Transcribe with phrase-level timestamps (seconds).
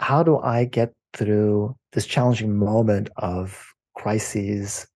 [0.00, 4.86] how do I get through this challenging moment of crises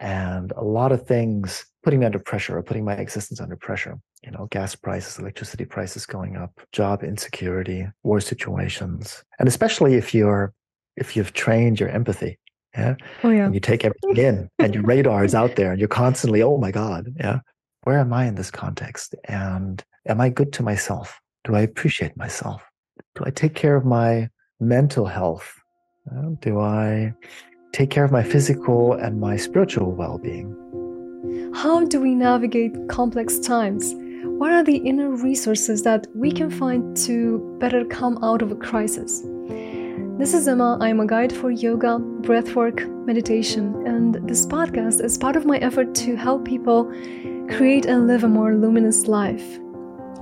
[0.00, 3.98] and a lot of things putting me under pressure or putting my existence under pressure?
[4.24, 9.22] You know, gas prices, electricity prices going up, job insecurity, war situations.
[9.38, 10.52] And especially if you're
[10.96, 12.38] if you've trained your empathy
[12.76, 12.94] yeah.
[13.24, 13.46] Oh, yeah.
[13.46, 16.58] And you take everything in and your radar is out there and you're constantly, oh
[16.58, 17.06] my God.
[17.18, 17.40] Yeah.
[17.82, 19.14] Where am I in this context?
[19.24, 21.18] And am I good to myself?
[21.44, 22.62] Do I appreciate myself?
[23.14, 24.28] Do I take care of my
[24.60, 25.60] mental health?
[26.40, 27.12] Do I
[27.72, 30.54] take care of my physical and my spiritual well being?
[31.54, 33.92] How do we navigate complex times?
[34.38, 38.56] What are the inner resources that we can find to better come out of a
[38.56, 39.22] crisis?
[40.18, 40.78] This is Emma.
[40.80, 45.94] I'm a guide for yoga, breathwork, meditation, and this podcast is part of my effort
[45.96, 46.84] to help people
[47.48, 49.58] create and live a more luminous life.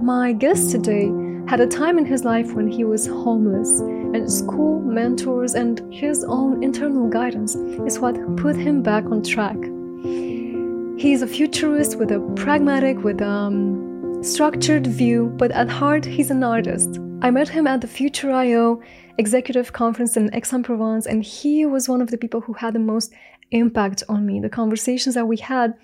[0.01, 1.13] My guest today
[1.47, 3.81] had a time in his life when he was homeless,
[4.15, 9.57] and school, mentors, and his own internal guidance is what put him back on track.
[10.97, 16.31] He's a futurist with a pragmatic, with a um, structured view, but at heart, he's
[16.31, 17.01] an artist.
[17.23, 18.81] I met him at the Future IO
[19.19, 23.13] executive conference in Aix-en-Provence, and he was one of the people who had the most
[23.51, 24.41] impact on me.
[24.41, 25.75] The conversations that we had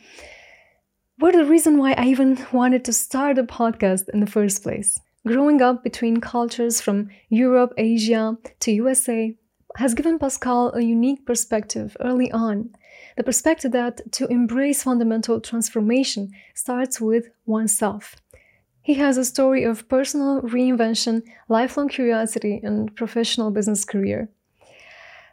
[1.18, 5.00] were the reason why I even wanted to start a podcast in the first place.
[5.26, 9.36] Growing up between cultures from Europe, Asia to USA
[9.76, 12.70] has given Pascal a unique perspective early on.
[13.16, 18.16] The perspective that to embrace fundamental transformation starts with oneself.
[18.82, 24.30] He has a story of personal reinvention, lifelong curiosity, and professional business career.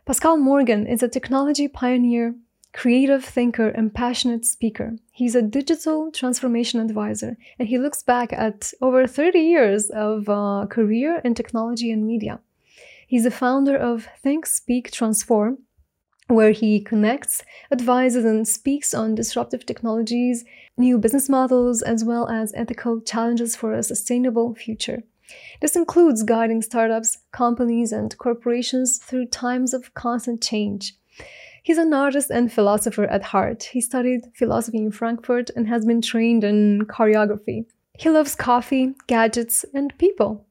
[0.06, 2.36] Pascal Morgan is a technology pioneer,
[2.78, 4.96] creative thinker, and passionate speaker.
[5.12, 10.68] He's a digital transformation advisor, and he looks back at over 30 years of uh,
[10.70, 12.40] career in technology and media.
[13.08, 15.58] He's the founder of Think, Speak, Transform,
[16.28, 20.46] where he connects, advises, and speaks on disruptive technologies,
[20.78, 25.02] new business models, as well as ethical challenges for a sustainable future.
[25.62, 30.94] This includes guiding startups, companies, and corporations through times of constant change.
[31.68, 33.64] He's an artist and philosopher at heart.
[33.64, 37.66] He studied philosophy in Frankfurt and has been trained in choreography.
[38.00, 40.46] He loves coffee, gadgets, and people.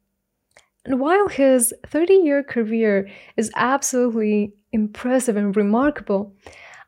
[0.85, 6.35] And while his 30 year career is absolutely impressive and remarkable,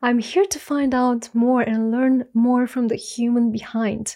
[0.03, 4.15] I'm here to find out more and learn more from the human behind.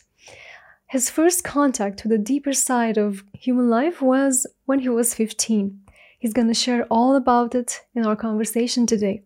[0.85, 5.79] His first contact with the deeper side of human life was when he was 15.
[6.19, 9.23] He's going to share all about it in our conversation today.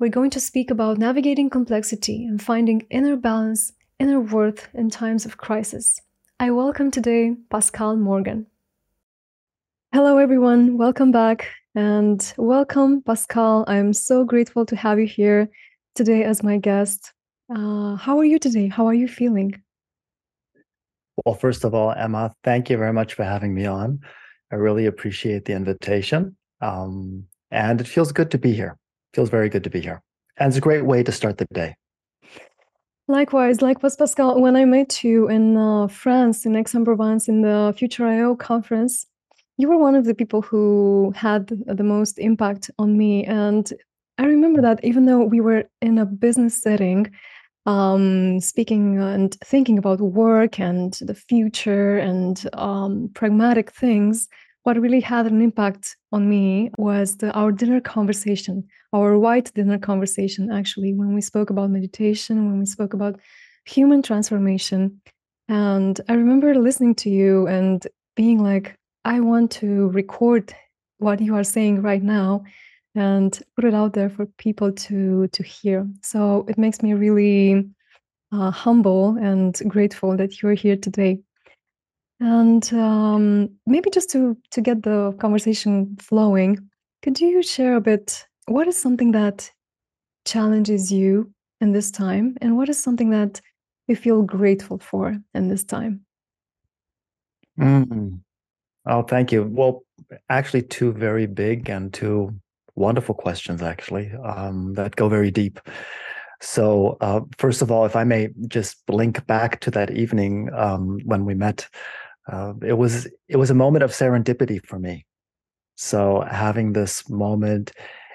[0.00, 5.26] We're going to speak about navigating complexity and finding inner balance, inner worth in times
[5.26, 6.00] of crisis.
[6.38, 8.46] I welcome today Pascal Morgan.
[9.92, 10.78] Hello, everyone.
[10.78, 11.48] Welcome back.
[11.74, 13.64] And welcome, Pascal.
[13.66, 15.48] I'm so grateful to have you here
[15.96, 17.12] today as my guest.
[17.52, 18.68] Uh, how are you today?
[18.68, 19.60] How are you feeling?
[21.24, 23.98] Well, first of all, Emma, thank you very much for having me on.
[24.52, 26.36] I really appreciate the invitation.
[26.60, 28.78] Um, and it feels good to be here.
[29.18, 30.00] Feels very good to be here.
[30.36, 31.74] And it's a great way to start the day.
[33.08, 34.40] Likewise, likewise, Pascal.
[34.40, 39.06] When I met you in uh, France, in Aix-en-Provence, in the Future IO conference,
[39.56, 43.24] you were one of the people who had the most impact on me.
[43.24, 43.68] And
[44.18, 47.12] I remember that even though we were in a business setting,
[47.66, 54.28] um, speaking and thinking about work and the future and um, pragmatic things,
[54.68, 58.62] what really had an impact on me was the, our dinner conversation,
[58.92, 63.18] our white dinner conversation, actually, when we spoke about meditation, when we spoke about
[63.64, 65.00] human transformation.
[65.48, 70.52] And I remember listening to you and being like, I want to record
[70.98, 72.44] what you are saying right now
[72.94, 75.88] and put it out there for people to to hear.
[76.02, 77.64] So it makes me really
[78.32, 81.22] uh, humble and grateful that you're here today.
[82.20, 86.58] And um, maybe just to to get the conversation flowing,
[87.02, 88.26] could you share a bit?
[88.46, 89.50] What is something that
[90.24, 93.40] challenges you in this time, and what is something that
[93.86, 96.04] you feel grateful for in this time?
[97.58, 98.20] Mm.
[98.86, 99.44] Oh, thank you.
[99.44, 99.84] Well,
[100.28, 102.34] actually, two very big and two
[102.74, 105.60] wonderful questions, actually, um, that go very deep.
[106.40, 111.00] So, uh, first of all, if I may just link back to that evening um,
[111.04, 111.68] when we met,
[112.28, 115.04] uh, it was it was a moment of serendipity for me.
[115.76, 117.72] So, having this moment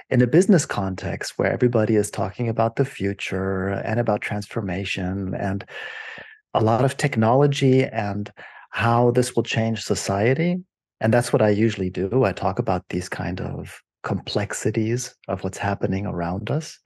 [0.10, 5.66] in a business context where everybody is talking about the future and about transformation and
[6.54, 8.32] a lot of technology and
[8.70, 10.58] how this will change society
[11.04, 12.24] and that's what I usually do.
[12.24, 16.80] I talk about these kind of complexities of what's happening around us.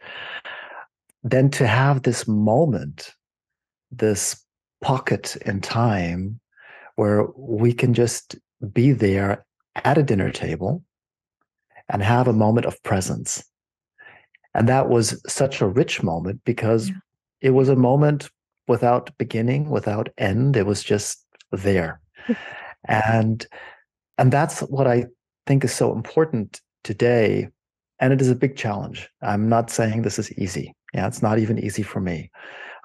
[1.23, 3.11] Then to have this moment,
[3.91, 4.43] this
[4.81, 6.39] pocket in time
[6.97, 8.35] where we can just
[8.73, 9.45] be there
[9.75, 10.83] at a dinner table
[11.89, 13.43] and have a moment of presence.
[14.53, 16.95] And that was such a rich moment because yeah.
[17.41, 18.29] it was a moment
[18.67, 20.57] without beginning, without end.
[20.57, 22.01] It was just there.
[22.85, 23.45] and
[24.17, 25.05] and that's what I
[25.45, 27.49] think is so important today.
[27.99, 29.07] And it is a big challenge.
[29.21, 30.73] I'm not saying this is easy.
[30.93, 32.31] Yeah, it's not even easy for me.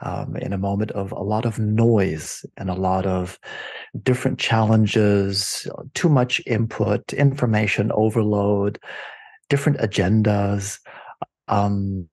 [0.04, 3.38] Um, in a moment of a lot of noise and a lot of
[4.02, 5.64] different challenges,
[5.94, 8.81] too much input, information overload,
[9.49, 10.81] different agendas,
[11.46, 12.08] um,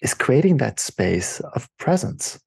[0.00, 2.38] is creating that space of presence,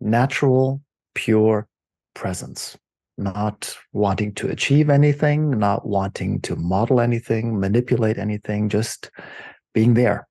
[0.00, 0.82] natural,
[1.14, 1.68] pure
[2.14, 2.76] presence
[3.16, 9.10] not wanting to achieve anything, not wanting to model anything, manipulate anything, just
[9.72, 10.26] being there.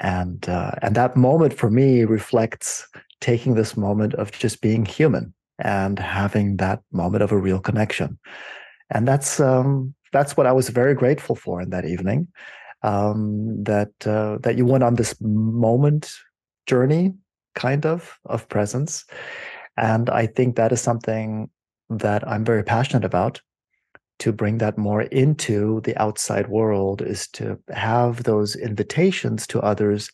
[0.00, 2.86] And uh, and that moment for me reflects
[3.20, 8.18] taking this moment of just being human and having that moment of a real connection.
[8.90, 12.28] And that's um, that's what I was very grateful for in that evening.
[12.82, 16.10] Um, that uh, that you went on this moment
[16.66, 17.14] journey,
[17.54, 19.04] kind of of presence,
[19.76, 21.48] and I think that is something
[21.88, 23.40] that I'm very passionate about
[24.20, 30.10] to bring that more into the outside world is to have those invitations to others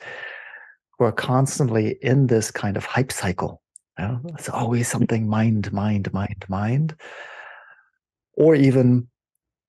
[0.99, 3.62] who are constantly in this kind of hype cycle.
[3.99, 4.20] You know?
[4.38, 6.97] It's always something mind, mind, mind, mind,
[8.35, 9.08] or even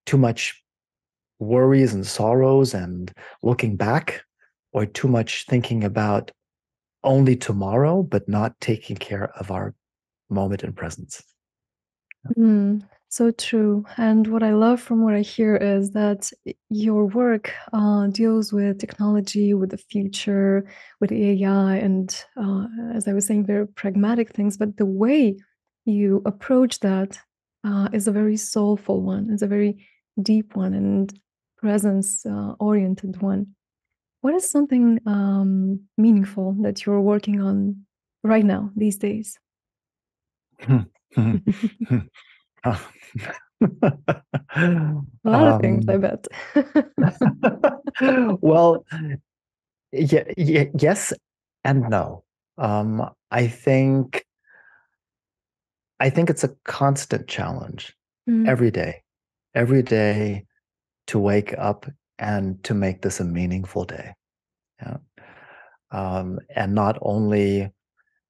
[0.05, 0.61] too much
[1.39, 3.11] worries and sorrows and
[3.43, 4.23] looking back,
[4.73, 6.31] or too much thinking about
[7.03, 9.73] only tomorrow, but not taking care of our
[10.29, 11.21] moment and presence.
[12.37, 13.85] Mm, so true.
[13.97, 16.31] And what I love from what I hear is that
[16.69, 20.65] your work uh, deals with technology, with the future,
[21.01, 24.57] with AI, and uh, as I was saying, very pragmatic things.
[24.57, 25.35] But the way
[25.83, 27.19] you approach that
[27.65, 29.85] uh, is a very soulful one, it's a very
[30.21, 31.13] deep one, and
[31.57, 33.47] presence uh, oriented one.
[34.21, 37.85] What is something um, meaningful that you're working on
[38.23, 39.37] right now these days?
[42.65, 42.79] A
[45.23, 46.27] lot of things, I um, bet.
[48.41, 48.85] well,
[49.91, 51.13] yeah, yeah, yes
[51.63, 52.23] and no.
[52.57, 54.25] Um, I think
[55.99, 57.95] I think it's a constant challenge
[58.29, 58.47] mm.
[58.47, 59.03] every day,
[59.53, 60.45] every day
[61.07, 61.85] to wake up
[62.17, 64.13] and to make this a meaningful day.
[64.81, 64.97] Yeah.
[65.91, 67.71] Um, and not only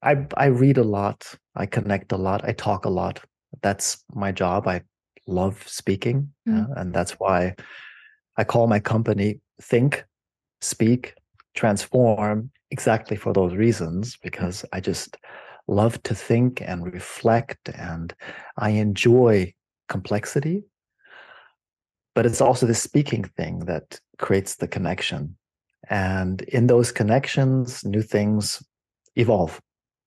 [0.02, 3.22] I I read a lot, I connect a lot, I talk a lot.
[3.62, 4.68] That's my job.
[4.68, 4.82] I
[5.28, 6.70] love speaking, mm.
[6.70, 7.56] uh, and that's why
[8.38, 10.06] I call my company Think,
[10.62, 11.16] Speak,
[11.54, 15.18] Transform exactly for those reasons because I just
[15.68, 18.14] love to think and reflect and
[18.58, 19.54] I enjoy
[19.90, 20.64] complexity.
[22.16, 25.36] But it's also the speaking thing that creates the connection.
[25.90, 28.64] And in those connections, new things
[29.16, 29.62] evolve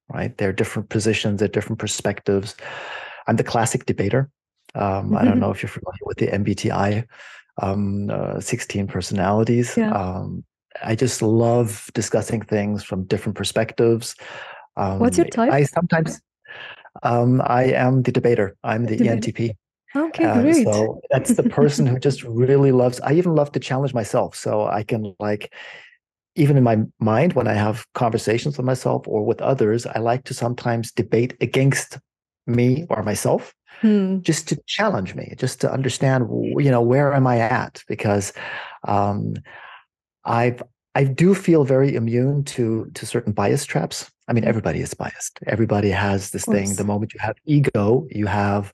[0.08, 0.36] right?
[0.36, 2.54] There are different positions, there are different perspectives.
[3.26, 4.30] I'm the classic debater.
[4.74, 5.16] Um, mm-hmm.
[5.16, 7.06] I don't know if you're familiar with the MBTI,
[7.62, 9.76] um, uh, 16 personalities.
[9.76, 9.92] Yeah.
[9.92, 10.44] Um,
[10.82, 14.16] I just love discussing things from different perspectives.
[14.74, 15.52] What's your type?
[15.52, 16.20] I sometimes,
[17.04, 18.56] um, I am the debater.
[18.64, 19.16] I'm the debater.
[19.16, 19.56] ENTP.
[19.96, 20.64] Okay, uh, great.
[20.64, 23.00] So that's the person who just really loves.
[23.00, 25.52] I even love to challenge myself, so I can like
[26.36, 30.24] even in my mind when I have conversations with myself or with others, I like
[30.24, 31.98] to sometimes debate against
[32.46, 34.20] me or myself hmm.
[34.20, 37.82] just to challenge me, just to understand, you know, where am I at?
[37.88, 38.32] Because
[38.86, 39.34] um,
[40.24, 40.62] I've
[40.96, 44.10] I do feel very immune to to certain bias traps.
[44.28, 44.48] I mean, hmm.
[44.48, 45.38] everybody is biased.
[45.46, 46.74] Everybody has this thing.
[46.74, 48.72] The moment you have ego, you have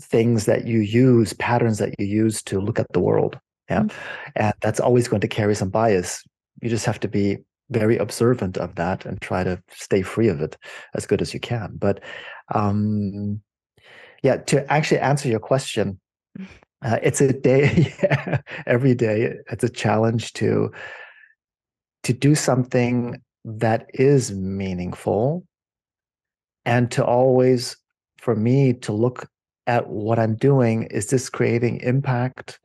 [0.00, 3.38] things that you use, patterns that you use to look at the world.
[3.70, 3.82] Yeah.
[3.82, 4.30] Mm-hmm.
[4.36, 6.24] And that's always going to carry some bias
[6.62, 7.38] you just have to be
[7.70, 10.56] very observant of that and try to stay free of it
[10.94, 11.72] as good as you can.
[11.76, 12.00] But
[12.54, 13.40] um,
[14.22, 16.00] yeah, to actually answer your question,
[16.84, 19.34] uh, it's a day yeah, every day.
[19.50, 20.72] It's a challenge to
[22.04, 25.44] to do something that is meaningful,
[26.64, 27.76] and to always,
[28.18, 29.28] for me, to look
[29.66, 30.84] at what I'm doing.
[30.84, 32.58] Is this creating impact?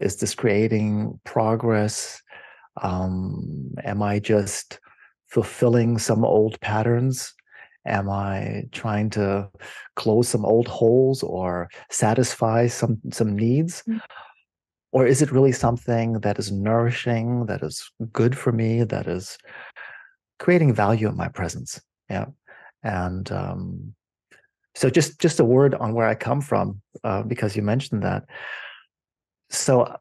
[0.00, 2.20] Is this creating progress?
[2.82, 4.78] Um, am I just
[5.28, 7.32] fulfilling some old patterns?
[7.86, 9.48] Am I trying to
[9.94, 13.82] close some old holes or satisfy some some needs?
[13.82, 13.98] Mm-hmm.
[14.92, 19.36] Or is it really something that is nourishing, that is good for me, that is
[20.38, 21.80] creating value in my presence?
[22.08, 22.26] Yeah.
[22.82, 23.94] And um,
[24.74, 28.24] so just just a word on where I come from, uh, because you mentioned that.
[29.50, 29.96] So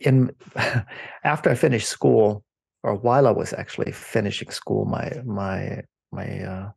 [0.00, 0.34] in
[1.24, 2.44] after I finished school,
[2.82, 5.82] or while I was actually finishing school, my my
[6.14, 6.70] my uh,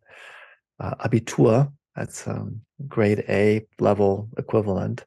[0.80, 5.06] uh, Abitur, that's um, grade A level equivalent.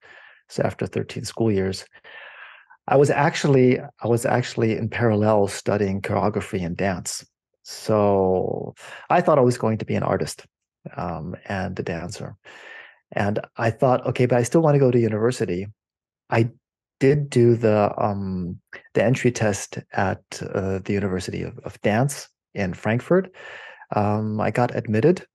[0.49, 1.85] So after 13 school years,
[2.89, 7.25] I was actually I was actually in parallel studying choreography and dance.
[7.63, 8.75] So
[9.11, 10.45] I thought I was going to be an artist
[10.97, 12.37] um, and a dancer.
[13.13, 15.67] And I thought, okay, but I still want to go to university.
[16.31, 16.51] I
[17.01, 18.61] did do the um,
[18.95, 23.33] the entry test at uh, the University of, of, Dance in Frankfurt.
[23.95, 25.27] Um, I got admitted,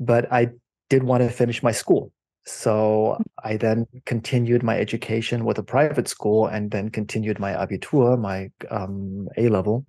[0.00, 0.50] but I
[0.90, 2.12] did want to finish my school.
[2.46, 8.18] So I then continued my education with a private school and then continued my Abitur,
[8.18, 9.86] my um, A level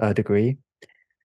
[0.00, 0.56] uh, degree.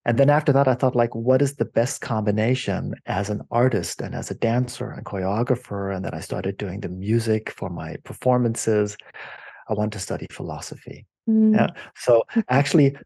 [0.04, 4.00] And then after that, I thought, like, what is the best combination as an artist
[4.00, 5.94] and as a dancer and choreographer?
[5.94, 8.96] And then I started doing the music for my performances.
[9.68, 11.06] I want to study philosophy.
[11.28, 11.54] Mm.
[11.54, 11.68] Yeah.
[11.96, 12.96] So actually,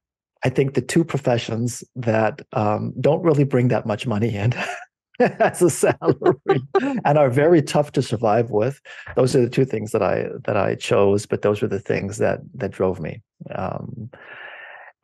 [0.45, 4.53] I think the two professions that um, don't really bring that much money in
[5.19, 6.35] as a salary
[7.05, 8.81] and are very tough to survive with.
[9.17, 12.19] Those are the two things that I that I chose, but those were the things
[12.19, 13.23] that that drove me.
[13.55, 14.11] Um,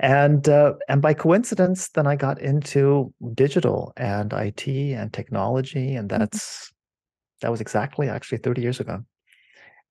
[0.00, 6.08] and uh, and by coincidence then i got into digital and it and technology and
[6.08, 6.18] mm-hmm.
[6.18, 7.36] that's mm-hmm.
[7.42, 9.04] that was exactly actually 30 years ago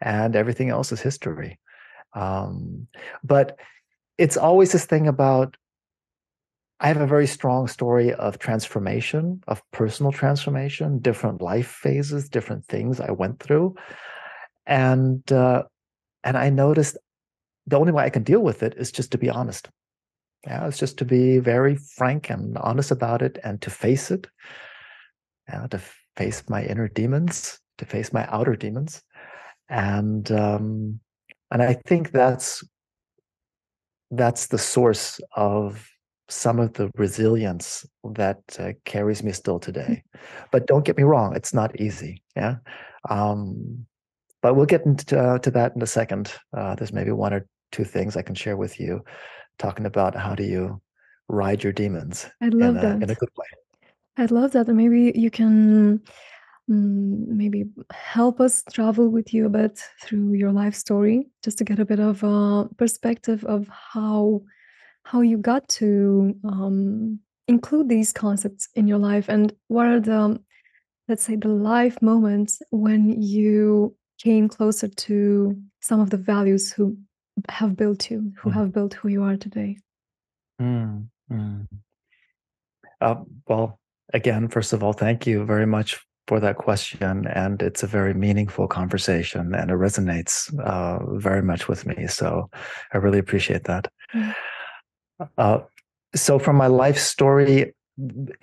[0.01, 1.59] and everything else is history
[2.13, 2.87] um,
[3.23, 3.59] but
[4.19, 5.57] it's always this thing about
[6.79, 12.65] i have a very strong story of transformation of personal transformation different life phases different
[12.65, 13.75] things i went through
[14.67, 15.63] and uh,
[16.23, 16.97] and i noticed
[17.67, 19.69] the only way i can deal with it is just to be honest
[20.45, 24.27] yeah, it's just to be very frank and honest about it and to face it.
[25.47, 25.81] Yeah, to
[26.15, 29.01] face my inner demons, to face my outer demons.
[29.67, 30.99] And um,
[31.51, 32.63] and I think that's
[34.11, 35.87] that's the source of
[36.29, 40.03] some of the resilience that uh, carries me still today.
[40.51, 42.21] But don't get me wrong, it's not easy.
[42.35, 42.57] Yeah.
[43.09, 43.85] Um,
[44.41, 46.33] but we'll get into uh, to that in a second.
[46.55, 49.03] Uh, there's maybe one or two things I can share with you
[49.57, 50.81] talking about how do you
[51.27, 53.03] ride your demons I love in, a, that.
[53.03, 53.45] in a good way.
[54.17, 54.67] I love that.
[54.67, 56.01] maybe you can
[56.69, 61.79] maybe help us travel with you a bit through your life story, just to get
[61.79, 64.41] a bit of a perspective of how
[65.03, 70.39] how you got to um, include these concepts in your life, and what are the
[71.07, 76.95] let's say the life moments when you came closer to some of the values who
[77.49, 78.53] have built you, who mm.
[78.53, 79.77] have built who you are today?
[80.61, 81.67] Mm, mm.
[83.01, 83.15] Uh,
[83.47, 83.79] well,
[84.13, 87.25] again, first of all, thank you very much for that question.
[87.25, 92.05] And it's a very meaningful conversation and it resonates uh, very much with me.
[92.05, 92.49] So
[92.93, 93.91] I really appreciate that.
[94.13, 94.35] Mm.
[95.39, 95.59] Uh,
[96.15, 97.73] so, from my life story,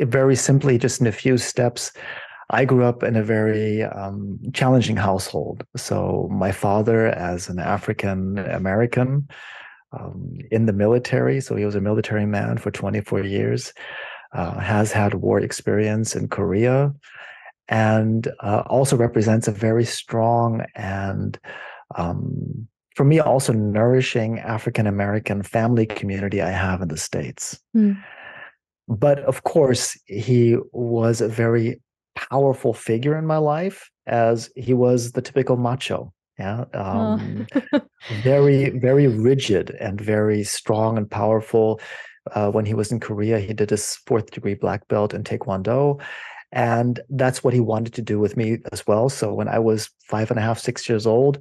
[0.00, 1.92] very simply, just in a few steps,
[2.50, 5.64] I grew up in a very um, challenging household.
[5.76, 9.28] So, my father, as an African American
[9.98, 13.72] um, in the military, so he was a military man for 24 years,
[14.34, 16.92] uh, has had war experience in Korea,
[17.68, 21.38] and uh, also represents a very strong and
[21.96, 27.60] um, for me, also nourishing African American family community I have in the States.
[27.76, 28.02] Mm.
[28.88, 31.78] But of course, he was a very
[32.14, 37.80] powerful figure in my life as he was the typical macho yeah um, oh.
[38.22, 41.80] very very rigid and very strong and powerful
[42.32, 46.00] uh, when he was in korea he did his fourth degree black belt in taekwondo
[46.56, 49.90] and that's what he wanted to do with me as well so when i was
[50.08, 51.38] five and a half six years old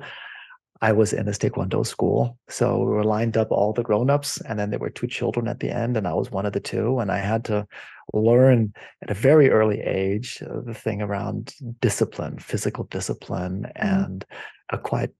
[0.81, 2.37] I was in a Taekwondo school.
[2.49, 5.59] So we were lined up all the grown-ups, and then there were two children at
[5.59, 6.99] the end, and I was one of the two.
[6.99, 7.65] And I had to
[8.13, 13.99] learn at a very early age uh, the thing around discipline, physical discipline, mm-hmm.
[13.99, 14.25] and
[14.69, 15.11] a quite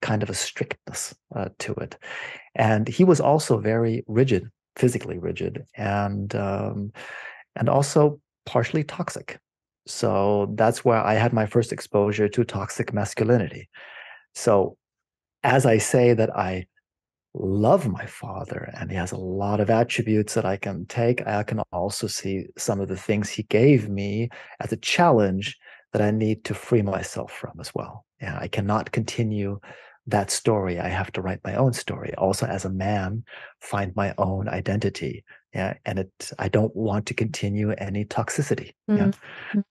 [0.00, 1.96] kind of a strictness uh, to it.
[2.54, 6.92] And he was also very rigid, physically rigid, and um,
[7.56, 9.38] and also partially toxic.
[9.86, 13.68] So that's where I had my first exposure to toxic masculinity.
[14.34, 14.76] So
[15.42, 16.66] as I say that I
[17.34, 21.26] love my father and he has a lot of attributes that I can take.
[21.26, 25.58] I can also see some of the things he gave me as a challenge
[25.92, 28.04] that I need to free myself from as well.
[28.20, 29.58] Yeah, I cannot continue
[30.06, 30.78] that story.
[30.78, 32.14] I have to write my own story.
[32.14, 33.24] Also, as a man,
[33.60, 35.24] find my own identity.
[35.54, 36.32] Yeah, and it.
[36.38, 38.72] I don't want to continue any toxicity.
[38.90, 38.96] Mm-hmm.
[38.96, 39.10] Yeah.
[39.54, 39.64] Mm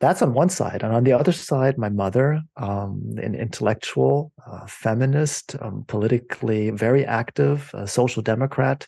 [0.00, 0.82] that's on one side.
[0.82, 7.06] And on the other side, my mother, um, an intellectual, uh, feminist, um, politically very
[7.06, 8.86] active, social democrat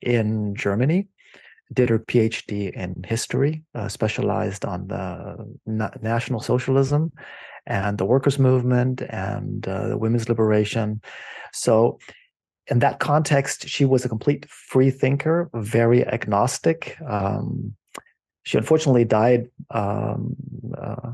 [0.00, 1.06] in Germany,
[1.72, 5.36] did her PhD in history, uh, specialized on the
[5.66, 7.12] na- National Socialism
[7.66, 11.00] and the workers' movement and uh, the women's liberation.
[11.52, 11.98] So,
[12.68, 16.96] in that context, she was a complete free thinker, very agnostic.
[17.06, 17.76] Um,
[18.42, 20.36] she unfortunately died um,
[20.76, 21.12] uh,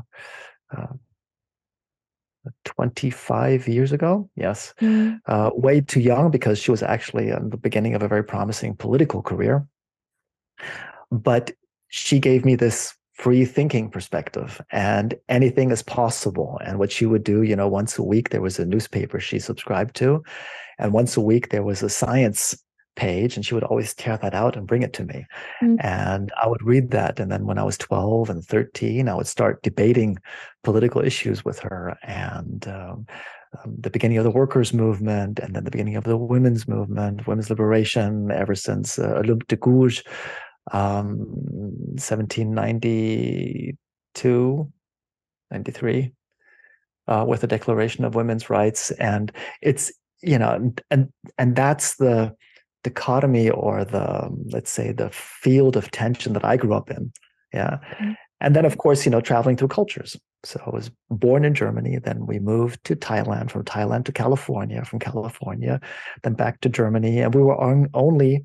[0.75, 0.87] uh,
[2.65, 4.29] 25 years ago.
[4.35, 5.19] Yes, mm.
[5.27, 8.75] uh, way too young because she was actually in the beginning of a very promising
[8.75, 9.65] political career.
[11.11, 11.51] But
[11.87, 17.23] she gave me this free thinking perspective and anything is possible and what she would
[17.23, 20.23] do you know once a week there was a newspaper she subscribed to
[20.79, 22.55] and once a week there was a science
[22.95, 25.25] page and she would always tear that out and bring it to me
[25.61, 25.75] mm-hmm.
[25.79, 29.27] and i would read that and then when i was 12 and 13 i would
[29.27, 30.17] start debating
[30.63, 33.05] political issues with her and um,
[33.63, 37.25] um, the beginning of the workers movement and then the beginning of the women's movement
[37.27, 40.03] women's liberation ever since uh, Olympe de Gouges
[40.71, 41.17] um,
[41.97, 44.71] 1792
[45.51, 46.11] 93
[47.07, 49.91] uh, with the declaration of women's rights and it's
[50.23, 52.35] you know and and that's the
[52.83, 57.11] dichotomy or the let's say the field of tension that I grew up in.
[57.53, 57.79] Yeah.
[57.93, 58.11] Mm-hmm.
[58.41, 60.17] And then of course, you know, traveling through cultures.
[60.43, 64.83] So I was born in Germany, then we moved to Thailand, from Thailand to California,
[64.83, 65.79] from California,
[66.23, 67.19] then back to Germany.
[67.21, 68.43] And we were on, only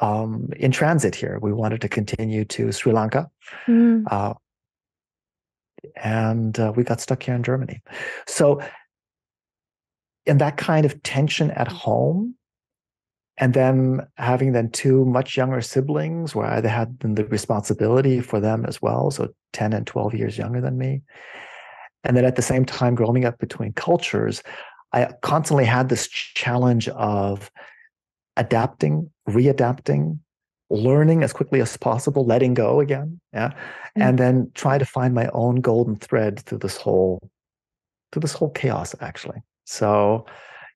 [0.00, 1.38] um, in transit here.
[1.40, 3.30] We wanted to continue to Sri Lanka.
[3.68, 4.04] Mm.
[4.10, 4.34] Uh,
[6.02, 7.80] and uh, we got stuck here in Germany.
[8.26, 8.60] So,
[10.26, 12.34] in that kind of tension at home,
[13.38, 18.64] and then having then two much younger siblings where I had the responsibility for them
[18.66, 21.02] as well, so 10 and 12 years younger than me.
[22.02, 24.42] And then at the same time, growing up between cultures,
[24.92, 27.50] I constantly had this challenge of
[28.36, 30.18] adapting, readapting,
[30.70, 33.20] learning as quickly as possible, letting go again.
[33.32, 33.48] Yeah.
[33.48, 34.02] Mm-hmm.
[34.02, 37.20] And then try to find my own golden thread through this whole
[38.12, 39.42] through this whole chaos, actually.
[39.66, 40.24] So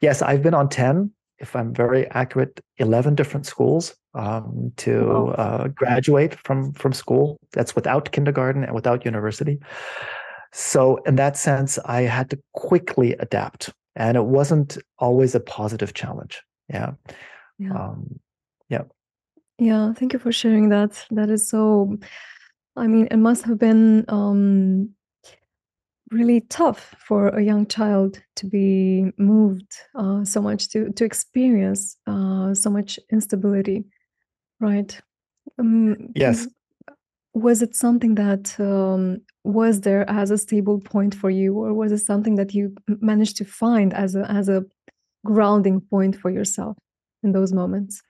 [0.00, 5.28] yes, I've been on 10 if I'm very accurate, 11 different schools um, to wow.
[5.30, 7.38] uh, graduate from from school.
[7.52, 9.58] That's without kindergarten and without university.
[10.52, 15.94] So in that sense, I had to quickly adapt, and it wasn't always a positive
[15.94, 16.42] challenge.
[16.68, 16.92] Yeah,
[17.58, 18.20] yeah, um,
[18.68, 18.82] yeah.
[19.58, 19.92] Yeah.
[19.94, 21.04] Thank you for sharing that.
[21.10, 21.98] That is so.
[22.76, 24.90] I mean, it must have been um,
[26.10, 31.96] really tough for a young child to be moved uh, so much to to experience
[32.06, 33.84] uh, so much instability
[34.60, 35.00] right?
[35.58, 36.46] Um, yes.
[37.34, 41.92] was it something that um, was there as a stable point for you or was
[41.92, 44.64] it something that you managed to find as a as a
[45.24, 46.76] grounding point for yourself
[47.22, 48.02] in those moments?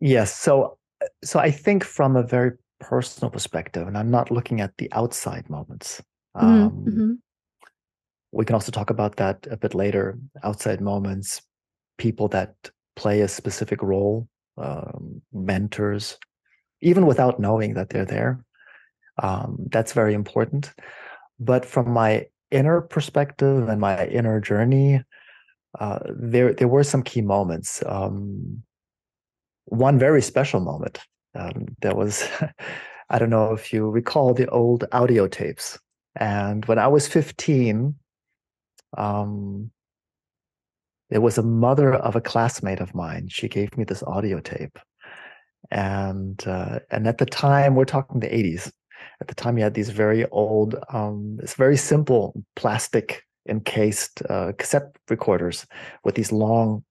[0.00, 0.78] Yes so
[1.22, 5.48] so i think from a very personal perspective, and I'm not looking at the outside
[5.50, 6.02] moments.
[6.36, 7.12] Mm-hmm, um, mm-hmm.
[8.32, 10.18] We can also talk about that a bit later.
[10.42, 11.42] Outside moments,
[11.96, 12.54] people that
[12.96, 16.18] play a specific role, um, mentors,
[16.80, 18.44] even without knowing that they're there.
[19.22, 20.72] Um, that's very important.
[21.40, 25.02] But from my inner perspective and my inner journey,
[25.78, 27.82] uh, there there were some key moments.
[27.86, 28.62] Um,
[29.66, 30.98] one very special moment
[31.34, 32.28] um, there was
[33.10, 35.78] i don't know if you recall the old audio tapes.
[36.16, 37.94] And when i was 15
[38.96, 39.70] um,
[41.10, 43.28] was a mother of a classmate of mine.
[43.28, 44.78] She gave me this audio tape.
[45.70, 48.72] And uh, and at the time we're talking the 80s
[49.20, 54.52] at the time you had these very old um, it's very simple plastic encased uh,
[54.58, 55.66] cassette recorders
[56.04, 56.84] with these long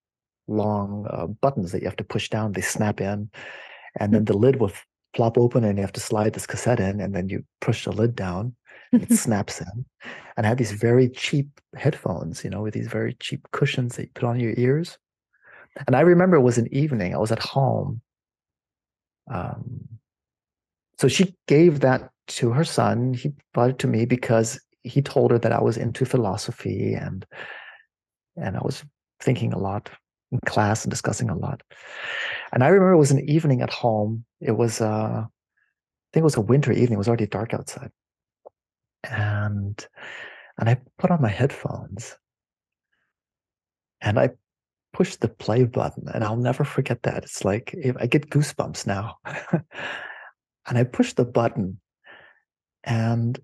[0.47, 2.51] long uh, buttons that you have to push down.
[2.51, 3.29] They snap in
[3.99, 4.71] and then the lid will
[5.15, 7.91] flop open and you have to slide this cassette in and then you push the
[7.91, 8.55] lid down
[8.93, 9.85] it snaps in.
[10.35, 14.03] And I had these very cheap headphones you know with these very cheap cushions that
[14.03, 14.97] you put on your ears.
[15.85, 18.01] And i remember it was an evening i was at home.
[19.31, 19.87] Um,
[20.99, 25.31] so she gave that to her son he brought it to me because he told
[25.31, 27.25] her that i was into philosophy and
[28.37, 28.83] and I was
[29.19, 29.89] thinking a lot
[30.31, 31.61] in class and discussing a lot.
[32.51, 34.25] And I remember it was an evening at home.
[34.41, 36.93] It was, uh, I think it was a winter evening.
[36.93, 37.91] It was already dark outside,
[39.03, 39.87] and
[40.57, 42.17] and I put on my headphones,
[44.01, 44.31] and I
[44.93, 47.23] pushed the play button, and I'll never forget that.
[47.23, 49.17] It's like I get goosebumps now.
[50.67, 51.79] and I pushed the button,
[52.83, 53.39] and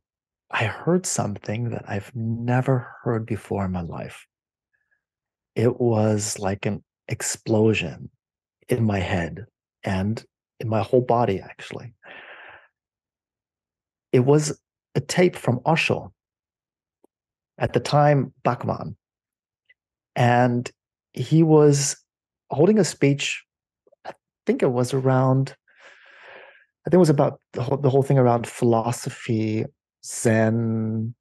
[0.50, 4.26] I heard something that I've never heard before in my life.
[5.56, 8.10] It was like an explosion
[8.70, 9.46] in my head
[9.84, 10.24] and
[10.60, 11.94] in my whole body, actually.
[14.12, 14.60] It was
[14.96, 16.14] a tape from Osho,
[17.58, 18.96] at the time, Bhagwan.
[20.16, 20.70] And
[21.14, 21.98] he was
[22.50, 23.44] holding a speech,
[24.06, 24.14] I
[24.46, 25.56] think it was around,
[26.86, 29.66] I think it was about the whole, the whole thing around philosophy
[30.06, 31.16] Zen.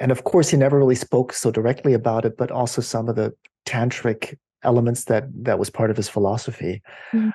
[0.00, 3.16] And of course, he never really spoke so directly about it, but also some of
[3.16, 3.34] the
[3.66, 6.82] tantric elements that that was part of his philosophy.
[7.12, 7.30] Mm-hmm.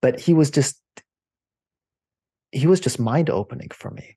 [0.00, 0.80] But he was just
[2.52, 4.16] he was just mind opening for me,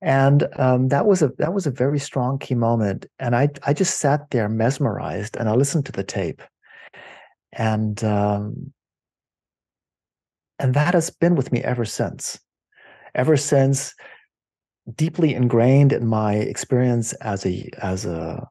[0.00, 3.06] and um, that was a that was a very strong key moment.
[3.18, 6.42] And I I just sat there mesmerized, and I listened to the tape,
[7.52, 8.72] and um,
[10.58, 12.40] and that has been with me ever since
[13.16, 13.94] ever since
[14.94, 18.48] deeply ingrained in my experience as a as a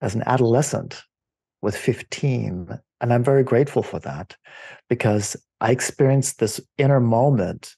[0.00, 1.02] as an adolescent
[1.60, 4.36] with 15 and i'm very grateful for that
[4.88, 7.76] because i experienced this inner moment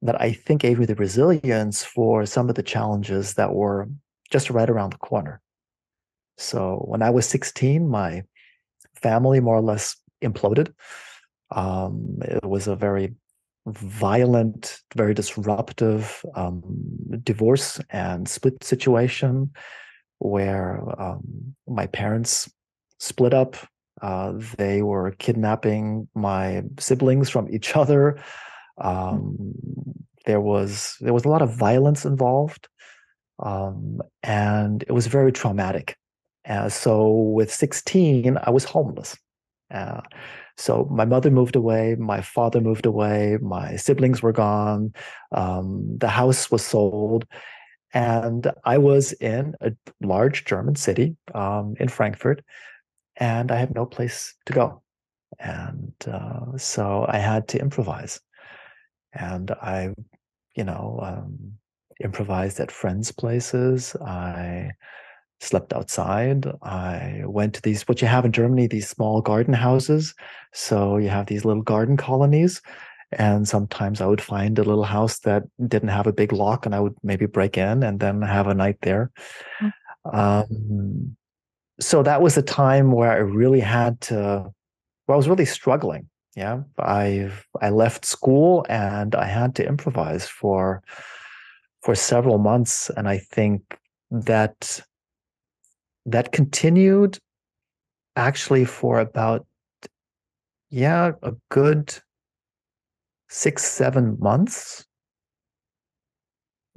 [0.00, 3.88] that i think gave me the resilience for some of the challenges that were
[4.30, 5.42] just right around the corner.
[6.38, 8.24] So when i was 16 my
[8.94, 10.72] family more or less imploded.
[11.50, 13.14] Um, it was a very
[13.66, 16.62] violent, very disruptive um,
[17.22, 19.50] divorce and split situation
[20.18, 22.50] where um, my parents
[22.98, 23.56] split up.
[24.00, 28.22] Uh, they were kidnapping my siblings from each other.
[28.78, 29.54] Um,
[30.24, 32.68] there was there was a lot of violence involved,
[33.40, 35.96] um, and it was very traumatic.
[36.48, 39.16] Uh, so with 16, I was homeless.
[39.70, 40.00] Uh,
[40.56, 44.92] so my mother moved away, my father moved away, my siblings were gone,
[45.32, 47.26] um, the house was sold,
[47.94, 52.44] and I was in a large German city um, in Frankfurt,
[53.16, 54.82] and I had no place to go,
[55.38, 58.20] and uh, so I had to improvise,
[59.12, 59.94] and I,
[60.54, 61.54] you know, um,
[62.02, 63.94] improvised at friends' places.
[63.96, 64.72] I
[65.42, 66.46] slept outside.
[66.62, 70.14] I went to these, what you have in Germany, these small garden houses.
[70.52, 72.62] So you have these little garden colonies.
[73.18, 76.74] And sometimes I would find a little house that didn't have a big lock and
[76.74, 79.10] I would maybe break in and then have a night there.
[79.60, 80.16] Mm-hmm.
[80.16, 81.16] Um,
[81.80, 84.50] so that was a time where I really had to,
[85.06, 86.08] where I was really struggling.
[86.34, 86.62] Yeah.
[86.78, 90.82] I I left school and I had to improvise for
[91.82, 92.90] for several months.
[92.96, 93.78] And I think
[94.10, 94.80] that
[96.06, 97.18] that continued
[98.16, 99.46] actually for about
[100.70, 101.94] yeah a good
[103.28, 104.84] six seven months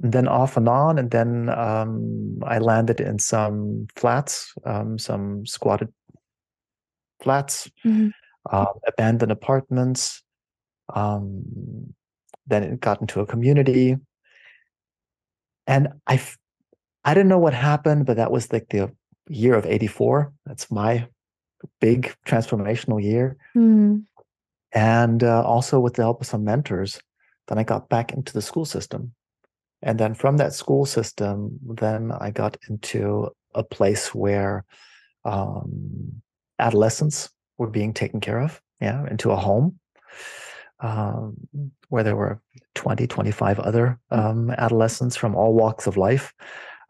[0.02, 5.44] and then off and on and then um, i landed in some flats um, some
[5.44, 5.92] squatted
[7.22, 8.08] flats mm-hmm.
[8.50, 10.22] uh, abandoned apartments
[10.94, 11.42] um,
[12.46, 13.96] then it got into a community
[15.66, 16.20] and i
[17.04, 18.90] i didn't know what happened but that was like the
[19.28, 20.32] year of 84.
[20.44, 21.06] That's my
[21.80, 23.36] big transformational year.
[23.56, 24.04] Mm.
[24.72, 27.00] And uh, also with the help of some mentors,
[27.48, 29.12] then I got back into the school system.
[29.82, 34.64] And then from that school system, then I got into a place where
[35.24, 36.22] um,
[36.58, 39.78] adolescents were being taken care of, yeah, into a home
[40.80, 41.36] um,
[41.88, 42.40] where there were
[42.74, 44.18] 20, 25 other hmm.
[44.18, 46.32] um, adolescents from all walks of life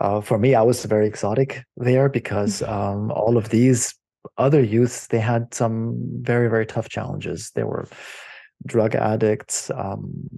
[0.01, 2.73] uh, for me, I was very exotic there because mm-hmm.
[2.73, 3.95] um, all of these
[4.39, 7.51] other youths they had some very very tough challenges.
[7.55, 7.89] They were
[8.67, 9.71] drug addicts.
[9.71, 10.29] Um,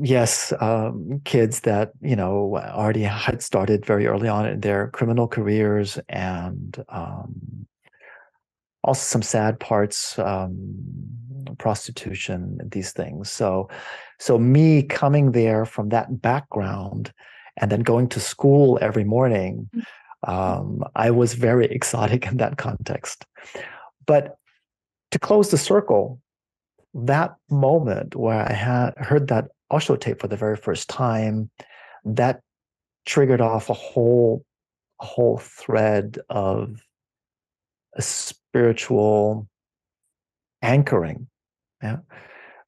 [0.00, 5.28] yes, um, kids that you know already had started very early on in their criminal
[5.28, 7.66] careers, and um,
[8.82, 10.74] also some sad parts, um,
[11.58, 13.30] prostitution, these things.
[13.30, 13.68] So
[14.24, 17.12] so me coming there from that background
[17.58, 19.68] and then going to school every morning,
[20.26, 23.26] um, I was very exotic in that context.
[24.06, 24.38] But
[25.10, 26.22] to close the circle,
[26.94, 31.50] that moment where I had heard that Osho tape for the very first time,
[32.06, 32.40] that
[33.04, 34.42] triggered off a whole
[35.02, 36.80] a whole thread of
[37.92, 39.46] a spiritual
[40.62, 41.26] anchoring
[41.82, 41.98] yeah,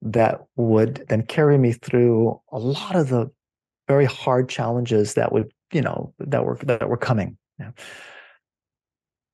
[0.03, 3.31] that would then carry me through a lot of the
[3.89, 7.37] very hard challenges that would you know that were that were coming.
[7.59, 7.71] Yeah.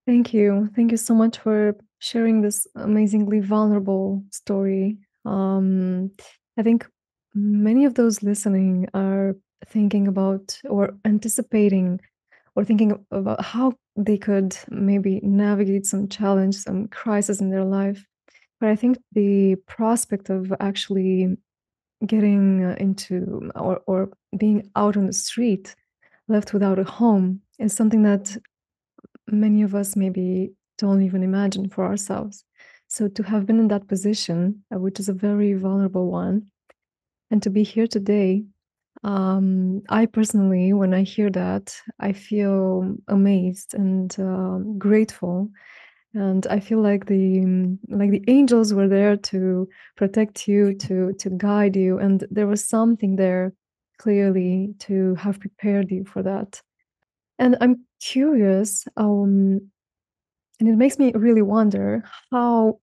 [0.07, 0.71] thank you.
[0.77, 4.99] Thank you so much for sharing this amazingly vulnerable story.
[5.25, 6.11] Um
[6.59, 6.87] i think
[7.35, 9.35] many of those listening are
[9.67, 12.01] thinking about or anticipating
[12.55, 18.05] or thinking about how they could maybe navigate some challenge some crisis in their life
[18.63, 21.37] but i think the prospect of actually
[22.07, 25.75] getting uh, into or, or being out on the street
[26.29, 28.37] left without a home is something that
[29.27, 32.45] many of us maybe don't even imagine for ourselves.
[32.89, 36.47] So to have been in that position uh, which is a very vulnerable one
[37.31, 38.45] and to be here today
[39.05, 45.51] um, i personally when i hear that i feel amazed and uh, grateful
[46.15, 51.31] and i feel like the like the angels were there to protect you to to
[51.31, 51.99] guide you.
[51.99, 53.55] And there was something there
[53.99, 56.61] clearly to have prepared you for that.
[57.39, 59.71] And i'm curious um
[60.61, 62.79] and it makes me really wonder how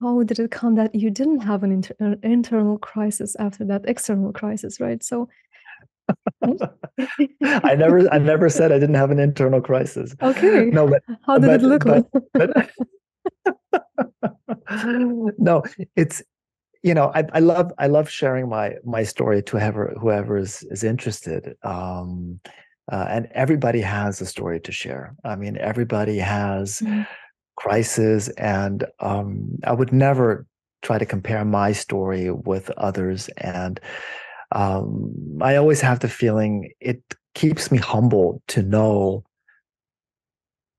[0.00, 3.82] how did it come that you didn't have an, inter- an internal crisis after that
[3.88, 5.02] external crisis right?
[5.02, 5.28] So
[7.64, 10.14] I never I never said I didn't have an internal crisis.
[10.22, 10.66] Okay.
[10.66, 11.84] No, but how did but, it look
[12.32, 12.72] but, like?
[15.38, 15.62] No,
[15.96, 16.22] it's
[16.82, 20.62] you know I, I love I love sharing my my story to whoever whoever is
[20.70, 21.56] is interested.
[21.62, 22.40] Um,
[22.90, 25.14] uh, and everybody has a story to share.
[25.24, 27.02] I mean, everybody has mm-hmm.
[27.56, 30.46] crisis, and um, I would never
[30.82, 33.28] try to compare my story with others.
[33.38, 33.80] And
[34.52, 37.02] um, I always have the feeling it
[37.34, 39.24] keeps me humble to know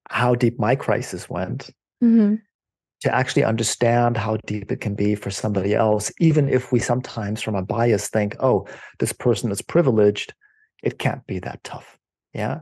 [0.09, 1.69] how deep my crisis went.
[2.03, 2.35] Mm-hmm.
[3.03, 7.41] To actually understand how deep it can be for somebody else, even if we sometimes,
[7.41, 8.67] from a bias, think, oh,
[8.99, 10.33] this person is privileged,
[10.83, 11.97] it can't be that tough.
[12.33, 12.59] Yeah.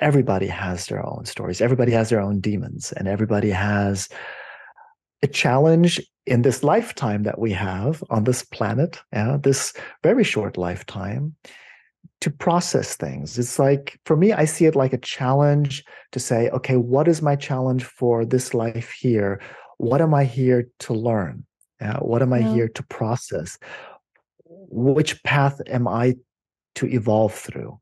[0.00, 4.08] Everybody has their own stories, everybody has their own demons, and everybody has
[5.22, 10.56] a challenge in this lifetime that we have on this planet, yeah, this very short
[10.56, 11.34] lifetime,
[12.20, 13.38] to process things.
[13.38, 17.22] It's like, for me, I see it like a challenge to say, okay, what is
[17.22, 19.40] my challenge for this life here?
[19.78, 21.44] What am I here to learn?
[21.80, 22.54] Yeah, what am I yeah.
[22.54, 23.58] here to process?
[24.44, 26.16] Which path am I
[26.76, 27.78] to evolve through?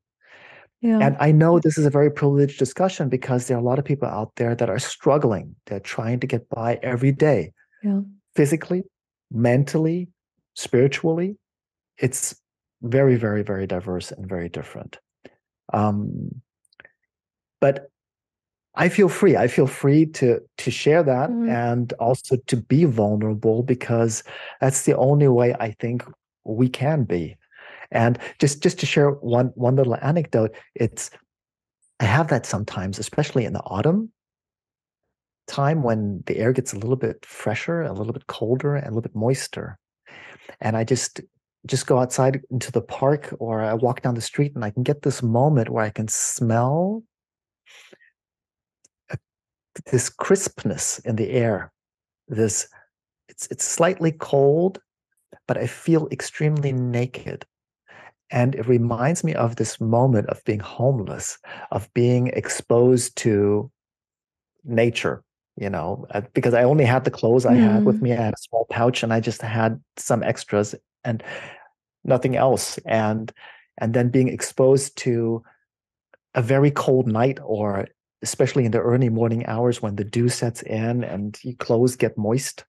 [0.84, 0.98] Yeah.
[1.00, 3.86] And I know this is a very privileged discussion because there are a lot of
[3.86, 5.56] people out there that are struggling.
[5.66, 7.52] They're trying to get by every day.
[7.82, 8.00] Yeah
[8.34, 8.82] physically,
[9.30, 10.08] mentally,
[10.54, 11.36] spiritually.
[11.98, 12.34] It's
[12.82, 14.98] very, very, very diverse and very different.
[15.72, 16.42] Um,
[17.60, 17.88] but
[18.74, 19.36] I feel free.
[19.36, 21.48] I feel free to to share that mm-hmm.
[21.48, 24.24] and also to be vulnerable because
[24.60, 26.04] that's the only way I think
[26.44, 27.36] we can be.
[27.94, 31.10] And just just to share one one little anecdote, it's
[32.00, 34.12] I have that sometimes, especially in the autumn
[35.46, 38.88] time when the air gets a little bit fresher, a little bit colder, and a
[38.88, 39.78] little bit moister.
[40.60, 41.20] And I just
[41.66, 44.82] just go outside into the park or I walk down the street and I can
[44.82, 47.02] get this moment where I can smell
[49.86, 51.72] this crispness in the air.
[52.28, 52.68] This
[53.28, 54.80] it's it's slightly cold,
[55.46, 57.46] but I feel extremely naked.
[58.34, 61.38] And it reminds me of this moment of being homeless,
[61.70, 63.70] of being exposed to
[64.64, 65.22] nature
[65.56, 67.60] you know, uh, because I only had the clothes I mm.
[67.60, 68.02] had with mm.
[68.02, 68.12] me.
[68.12, 71.22] I had a small pouch and I just had some extras and
[72.02, 72.78] nothing else.
[72.78, 73.32] And
[73.78, 75.42] and then being exposed to
[76.34, 77.86] a very cold night or
[78.22, 82.16] especially in the early morning hours when the dew sets in and your clothes get
[82.16, 82.64] moist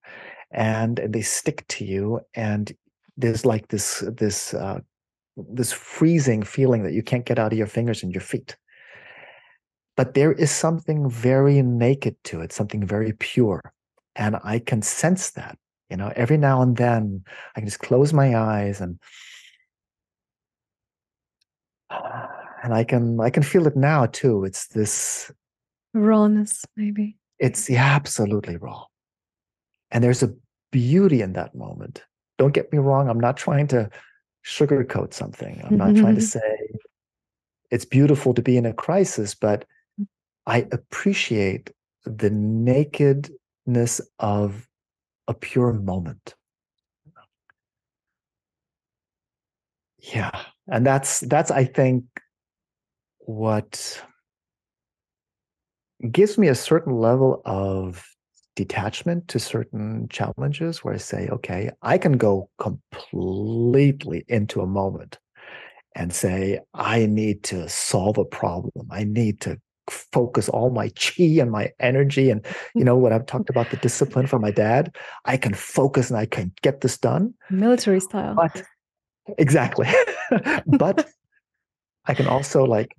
[0.51, 2.73] and, and they stick to you and
[3.17, 4.79] there's like this this uh,
[5.35, 8.55] this freezing feeling that you can't get out of your fingers and your feet
[9.95, 13.73] but there is something very naked to it, something very pure.
[14.15, 15.57] And I can sense that,
[15.89, 17.23] you know, every now and then
[17.55, 18.99] I can just close my eyes and
[22.63, 24.43] and I can I can feel it now too.
[24.43, 25.31] It's this
[25.93, 27.17] rawness, maybe.
[27.39, 28.85] It's yeah, absolutely raw.
[29.91, 30.33] And there's a
[30.71, 32.03] beauty in that moment.
[32.37, 33.89] Don't get me wrong, I'm not trying to
[34.45, 35.61] sugarcoat something.
[35.65, 36.39] I'm not trying to mm-hmm.
[36.39, 36.69] say
[37.71, 39.65] it's beautiful to be in a crisis, but
[39.99, 40.07] mm.
[40.45, 41.71] I appreciate
[42.05, 44.67] the nakedness of
[45.27, 46.35] a pure moment.
[49.99, 50.31] Yeah.
[50.67, 52.05] And that's that's I think
[53.19, 54.01] what
[56.11, 58.05] gives me a certain level of
[58.55, 65.19] detachment to certain challenges where I say, okay, I can go completely into a moment
[65.95, 68.87] and say, I need to solve a problem.
[68.91, 72.29] I need to focus all my chi and my energy.
[72.29, 76.09] And, you know, what I've talked about the discipline from my dad, I can focus
[76.09, 77.33] and I can get this done.
[77.49, 78.35] Military style.
[78.35, 78.63] But
[79.37, 79.87] exactly.
[80.67, 81.07] but
[82.05, 82.95] I can also like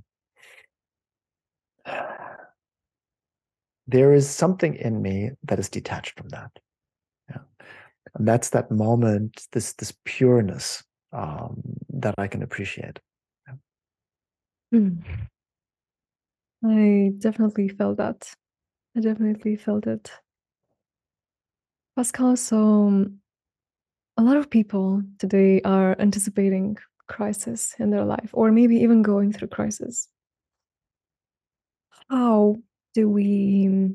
[3.87, 6.51] there is something in me that is detached from that.
[7.31, 7.43] Yeah.
[8.15, 12.99] And that's that moment, this this pureness um, that I can appreciate.
[13.47, 14.79] Yeah.
[14.81, 14.99] Mm.
[16.65, 18.35] I definitely felt that.
[18.97, 20.11] I definitely felt it.
[21.97, 23.19] Pascal, so um,
[24.17, 29.33] a lot of people today are anticipating crisis in their life, or maybe even going
[29.33, 30.09] through crisis.
[32.09, 32.57] How
[32.97, 33.95] do we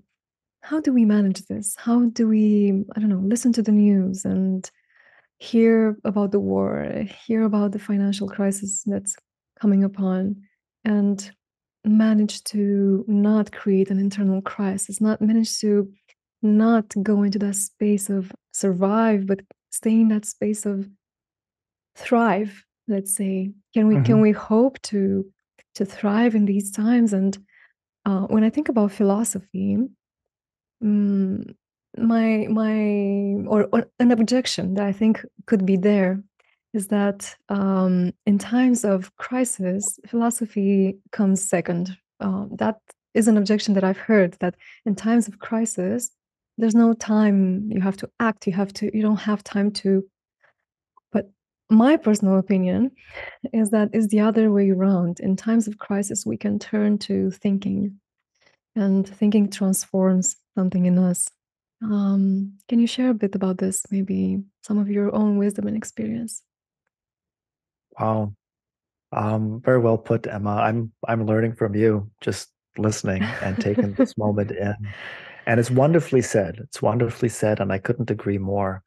[0.62, 1.76] how do we manage this?
[1.76, 4.70] How do we, I don't know, listen to the news and
[5.40, 6.88] hear about the war,
[7.26, 9.16] hear about the financial crisis that's
[9.60, 10.36] coming upon,
[10.86, 11.32] and
[11.84, 15.92] manage to not create an internal crisis, not manage to
[16.44, 19.40] not go into that space of survive, but
[19.72, 20.88] stay in that space of
[21.96, 23.52] thrive, let's say.
[23.74, 24.04] Can we mm-hmm.
[24.04, 25.26] can we hope to
[25.74, 27.36] to thrive in these times and
[28.06, 29.78] uh, when I think about philosophy,
[30.82, 31.46] um,
[31.98, 36.24] my my or, or, an objection that I think could be there
[36.74, 41.98] is that um, in times of crisis, philosophy comes second.
[42.20, 42.78] Uh, that
[43.14, 46.12] is an objection that I've heard that in times of crisis,
[46.58, 48.48] there's no time you have to act.
[48.48, 48.96] You have to.
[48.96, 50.04] You don't have time to.
[51.72, 52.92] My personal opinion
[53.54, 55.22] is that it's the other way around.
[55.22, 57.98] In times of crisis, we can turn to thinking,
[58.76, 61.30] and thinking transforms something in us.
[61.82, 63.86] Um, can you share a bit about this?
[63.90, 66.44] Maybe some of your own wisdom and experience.
[67.98, 68.36] Wow,
[69.14, 70.58] um, very well put, Emma.
[70.58, 74.76] I'm I'm learning from you, just listening and taking this moment in,
[75.46, 76.60] and it's wonderfully said.
[76.60, 78.84] It's wonderfully said, and I couldn't agree more.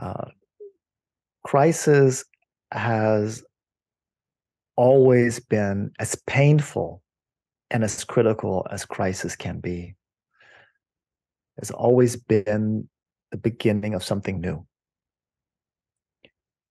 [0.00, 0.30] Uh,
[1.46, 2.24] crisis
[2.72, 3.44] has
[4.74, 7.00] always been as painful
[7.70, 9.94] and as critical as crisis can be.
[11.58, 12.88] It's always been
[13.30, 14.66] the beginning of something new.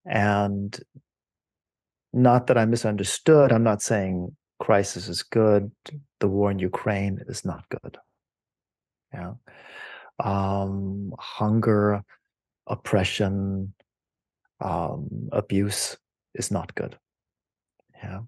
[0.04, 0.78] And
[2.12, 5.70] not that i misunderstood i'm not saying crisis is good
[6.20, 7.98] the war in ukraine is not good.
[9.12, 9.34] Yeah.
[10.22, 12.02] Um, hunger
[12.66, 13.74] oppression
[14.60, 15.96] um, abuse
[16.34, 16.96] is not good
[18.02, 18.20] yeah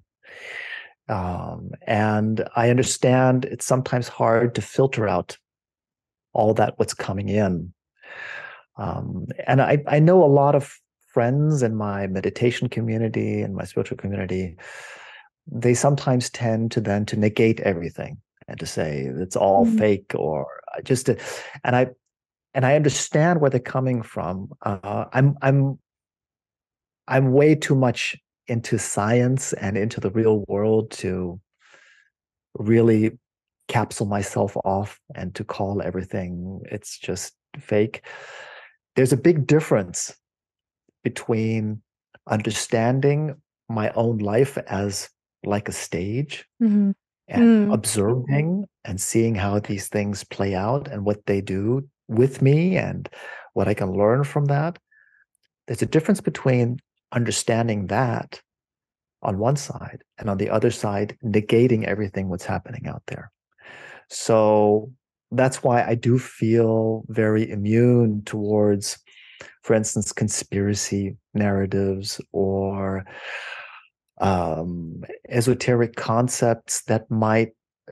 [1.09, 5.39] um, and I understand it's sometimes hard to filter out
[6.35, 7.73] all that what's coming in.
[8.77, 13.65] Um, and I, I know a lot of friends in my meditation community and my
[13.65, 14.57] spiritual community,
[15.51, 19.79] they sometimes tend to then to negate everything and to say it's all mm-hmm.
[19.79, 20.47] fake or
[20.85, 21.19] just to,
[21.65, 21.89] and I
[22.55, 24.51] and I understand where they're coming from.
[24.63, 25.79] Uh, I'm I'm
[27.09, 28.17] I'm way too much
[28.47, 31.41] into science and into the real world to
[32.55, 33.19] really
[33.69, 38.03] capsule myself off and to call everything it's just fake
[38.97, 40.17] there's a big difference
[41.05, 41.81] between
[42.27, 43.35] understanding
[43.69, 45.09] my own life as
[45.45, 46.91] like a stage mm-hmm.
[47.29, 47.73] and mm.
[47.73, 53.09] observing and seeing how these things play out and what they do with me and
[53.53, 54.79] what I can learn from that.
[55.67, 56.81] There's a difference between
[57.13, 58.41] understanding that
[59.23, 63.31] on one side and on the other side negating everything what's happening out there.
[64.09, 64.93] So
[65.31, 68.99] that's why i do feel very immune towards
[69.63, 73.05] for instance conspiracy narratives or
[74.21, 77.51] um, esoteric concepts that might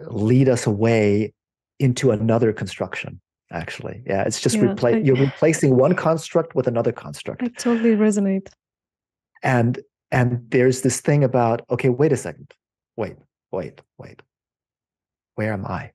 [0.08, 1.32] lead us away
[1.78, 3.20] into another construction
[3.52, 4.02] actually.
[4.06, 7.42] Yeah it's just yeah, repla- I, you're replacing one construct with another construct.
[7.42, 8.48] I totally resonate
[9.42, 9.78] and
[10.10, 12.52] and there's this thing about okay wait a second.
[12.96, 13.16] Wait
[13.50, 14.22] wait wait.
[15.34, 15.92] Where am i?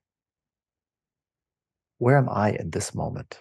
[1.98, 3.40] Where am i in this moment?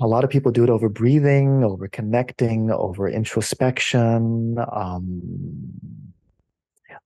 [0.00, 5.22] A lot of people do it over breathing over connecting over introspection um,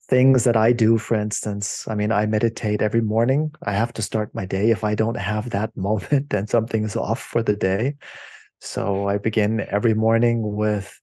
[0.08, 1.86] things that i do for instance.
[1.88, 3.54] I mean i meditate every morning.
[3.62, 4.70] I have to start my day.
[4.70, 7.96] If i don't have that moment then something's off for the day
[8.60, 10.98] so I begin every morning with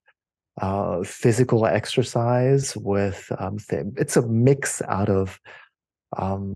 [0.61, 5.39] uh, physical exercise with um, th- it's a mix out of
[6.17, 6.55] um,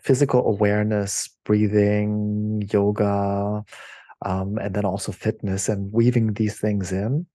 [0.00, 3.64] physical awareness, breathing, yoga,
[4.24, 7.26] um, and then also fitness and weaving these things in.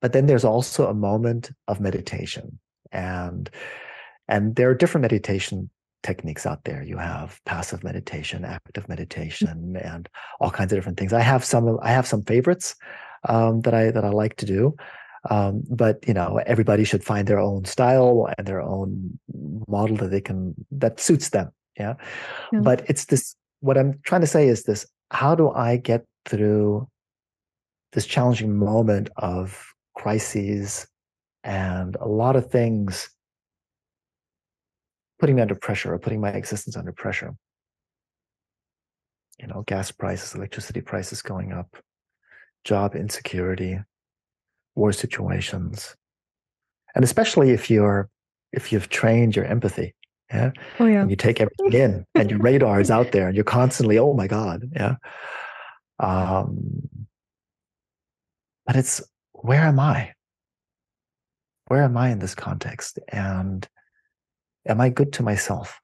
[0.00, 2.58] But then there's also a moment of meditation,
[2.92, 3.50] and
[4.28, 5.70] and there are different meditation
[6.06, 6.82] techniques out there.
[6.82, 8.88] You have passive meditation, active mm.
[8.88, 10.08] meditation, and
[10.40, 11.12] all kinds of different things.
[11.12, 11.78] I have some.
[11.82, 12.76] I have some favorites
[13.28, 14.76] um, that I that I like to do.
[15.28, 19.18] Um, but you know, everybody should find their own style and their own
[19.66, 21.50] model that they can that suits them.
[21.78, 21.94] Yeah.
[22.52, 22.60] yeah.
[22.60, 23.34] But it's this.
[23.60, 26.88] What I'm trying to say is this: How do I get through
[27.92, 30.86] this challenging moment of crises
[31.42, 33.08] and a lot of things
[35.18, 37.34] putting me under pressure or putting my existence under pressure?
[39.38, 41.76] You know, gas prices, electricity prices going up,
[42.64, 43.78] job insecurity,
[44.74, 45.94] war situations.
[46.94, 48.08] And especially if you're
[48.52, 49.94] if you've trained your empathy,
[50.30, 50.52] yeah.
[50.80, 51.02] Oh yeah.
[51.02, 54.14] And you take everything in and your radar is out there and you're constantly, oh
[54.14, 54.70] my God.
[54.74, 54.96] Yeah.
[55.98, 56.88] Um
[58.66, 59.02] but it's
[59.32, 60.12] where am I?
[61.68, 62.98] Where am I in this context?
[63.08, 63.68] And
[64.66, 65.80] am I good to myself?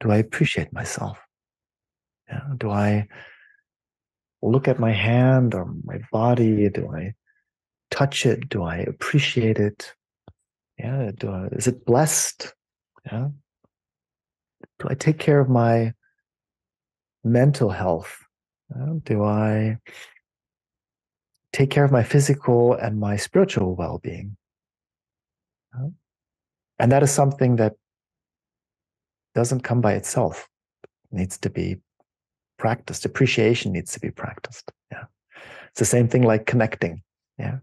[0.00, 1.18] Do I appreciate myself?
[2.28, 2.42] Yeah.
[2.56, 3.08] Do I
[4.42, 6.68] look at my hand or my body?
[6.68, 7.14] Do I
[7.90, 8.48] touch it?
[8.48, 9.92] Do I appreciate it?
[10.78, 11.10] Yeah.
[11.16, 12.54] Do I, is it blessed?
[13.06, 13.28] Yeah.
[14.78, 15.94] Do I take care of my
[17.24, 18.18] mental health?
[18.74, 18.94] Yeah?
[19.02, 19.78] Do I
[21.52, 24.36] take care of my physical and my spiritual well-being?
[25.74, 25.88] Yeah?
[26.78, 27.74] And that is something that
[29.34, 30.48] doesn't come by itself.
[30.84, 31.76] It needs to be
[32.58, 33.04] practiced.
[33.04, 34.70] Appreciation needs to be practiced.
[34.90, 35.04] Yeah.
[35.70, 37.02] It's the same thing like connecting.
[37.38, 37.58] Yeah.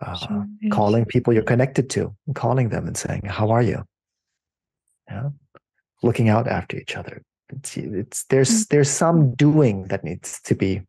[0.00, 0.46] Uh, sure.
[0.70, 3.84] Calling people you're connected to, and calling them and saying, How are you?
[5.08, 5.30] Yeah.
[6.02, 7.22] Looking out after each other.
[7.50, 8.62] It's, it's there's mm-hmm.
[8.70, 10.82] there's some doing that needs to be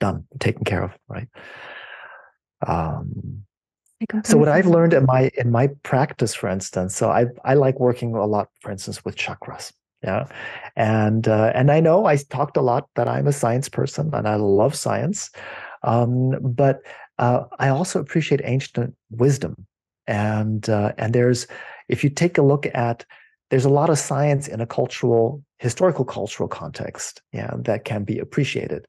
[0.00, 1.28] done, taken care of, right?
[2.66, 3.44] Um,
[4.24, 7.80] so what I've learned in my in my practice, for instance, so I I like
[7.80, 9.72] working a lot, for instance, with chakras.
[10.02, 10.26] Yeah,
[10.76, 14.28] and uh, and I know I talked a lot that I'm a science person and
[14.28, 15.30] I love science,
[15.82, 16.82] um, but
[17.18, 19.66] uh, I also appreciate ancient wisdom,
[20.06, 21.48] and uh, and there's
[21.88, 23.04] if you take a look at
[23.50, 28.18] there's a lot of science in a cultural historical cultural context yeah that can be
[28.18, 28.86] appreciated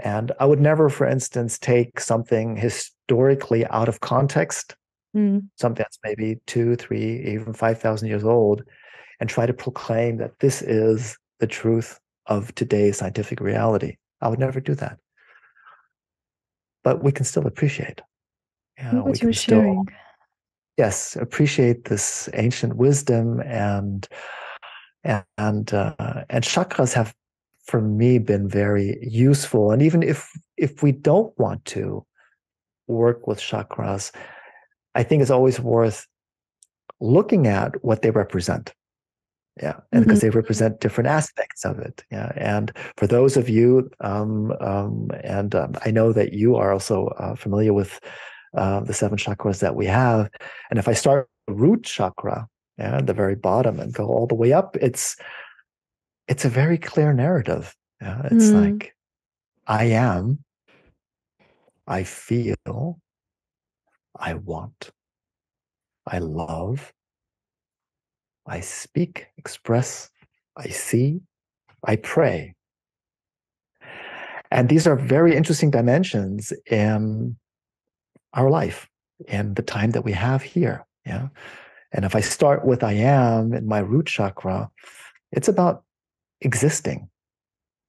[0.00, 4.76] and I would never, for instance, take something historically out of context,
[5.16, 5.42] mm.
[5.56, 8.62] something that's maybe two, three, even 5,000 years old,
[9.20, 13.96] and try to proclaim that this is the truth of today's scientific reality.
[14.20, 14.98] I would never do that.
[16.82, 18.00] But we can still appreciate.
[18.78, 19.84] You know, what you're sharing.
[19.84, 19.96] Still,
[20.78, 24.08] yes, appreciate this ancient wisdom and
[25.04, 27.14] and uh, and chakras have
[27.70, 29.70] for me been very useful.
[29.70, 32.04] And even if if we don't want to
[32.88, 34.12] work with chakras
[34.96, 36.06] i think it's always worth
[37.00, 38.74] looking at what they represent.
[39.62, 40.30] Yeah and because mm-hmm.
[40.30, 42.02] they represent different aspects of it.
[42.10, 46.72] Yeah and for those of you um, um, and um, i know that you are
[46.72, 47.92] also uh, familiar with
[48.60, 50.28] uh, the seven chakras that we have.
[50.70, 52.48] And if i start root chakra
[52.78, 55.16] yeah at the very bottom and go all the way up it's
[56.30, 57.76] it's a very clear narrative.
[58.00, 58.70] Yeah, it's mm.
[58.70, 58.94] like
[59.66, 60.38] I am,
[61.86, 63.00] I feel,
[64.16, 64.90] I want,
[66.06, 66.92] I love,
[68.46, 70.08] I speak, express,
[70.56, 71.20] I see,
[71.84, 72.54] I pray.
[74.52, 77.36] And these are very interesting dimensions in
[78.34, 78.88] our life,
[79.26, 80.86] in the time that we have here.
[81.04, 81.28] Yeah.
[81.92, 84.70] And if I start with I am in my root chakra,
[85.32, 85.84] it's about
[86.40, 87.08] existing?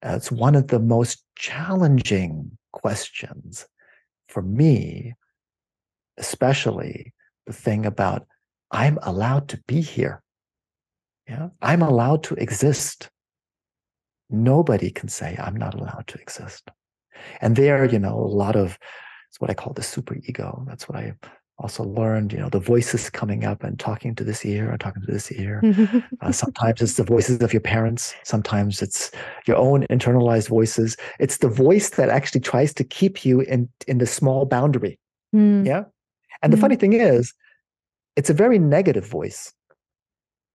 [0.06, 3.68] Uh, it's one of the most challenging questions
[4.28, 5.14] for me,
[6.18, 7.14] especially
[7.46, 8.26] the thing about
[8.72, 10.24] I'm allowed to be here.
[11.28, 13.10] Yeah, I'm allowed to exist.
[14.30, 16.70] Nobody can say I'm not allowed to exist.
[17.42, 18.78] And there, you know, a lot of
[19.30, 20.66] it's what I call the super ego.
[20.68, 21.14] That's what I
[21.62, 25.02] also learned, you know, the voices coming up and talking to this ear or talking
[25.04, 25.62] to this ear.
[26.22, 28.14] uh, sometimes it's the voices of your parents.
[28.24, 29.12] Sometimes it's
[29.46, 30.98] your own internalized voices.
[31.20, 35.00] It's the voice that actually tries to keep you in in the small boundary.
[35.36, 35.66] Mm.
[35.66, 35.84] Yeah.
[36.42, 36.56] And mm.
[36.56, 37.34] the funny thing is,
[38.16, 39.54] it's a very negative voice,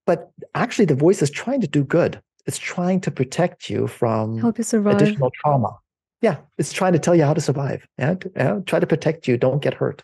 [0.06, 2.20] but actually the voice is trying to do good.
[2.46, 5.76] It's trying to protect you from help you survive additional trauma.
[6.20, 7.86] yeah, it's trying to tell you how to survive.
[7.98, 9.36] Yeah, yeah, try to protect you.
[9.36, 10.02] Don't get hurt.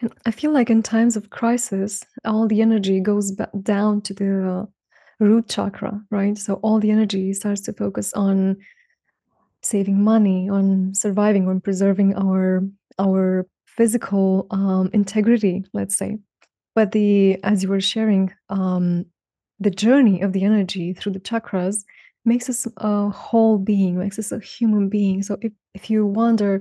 [0.00, 4.14] And I feel like in times of crisis, all the energy goes back down to
[4.14, 4.68] the
[5.20, 6.36] root chakra, right?
[6.36, 8.58] So all the energy starts to focus on
[9.62, 12.62] saving money, on surviving, on preserving our
[12.98, 16.18] our physical um, integrity, let's say.
[16.74, 19.06] But the as you were sharing, um,
[19.60, 21.84] the journey of the energy through the chakras
[22.24, 25.22] makes us a whole being, makes us a human being.
[25.22, 26.60] So if, if you wonder,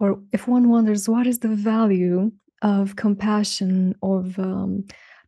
[0.00, 2.32] or if one wonders, what is the value
[2.64, 4.84] of compassion, of um,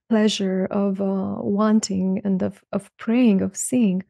[0.08, 4.02] pleasure, of uh, wanting, and of, of praying, of seeing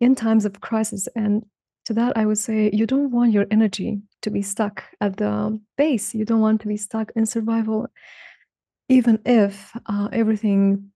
[0.00, 1.08] in times of crisis?
[1.14, 1.44] And
[1.84, 5.60] to that, I would say you don't want your energy to be stuck at the
[5.76, 6.14] base.
[6.14, 7.88] You don't want to be stuck in survival,
[8.88, 10.92] even if uh, everything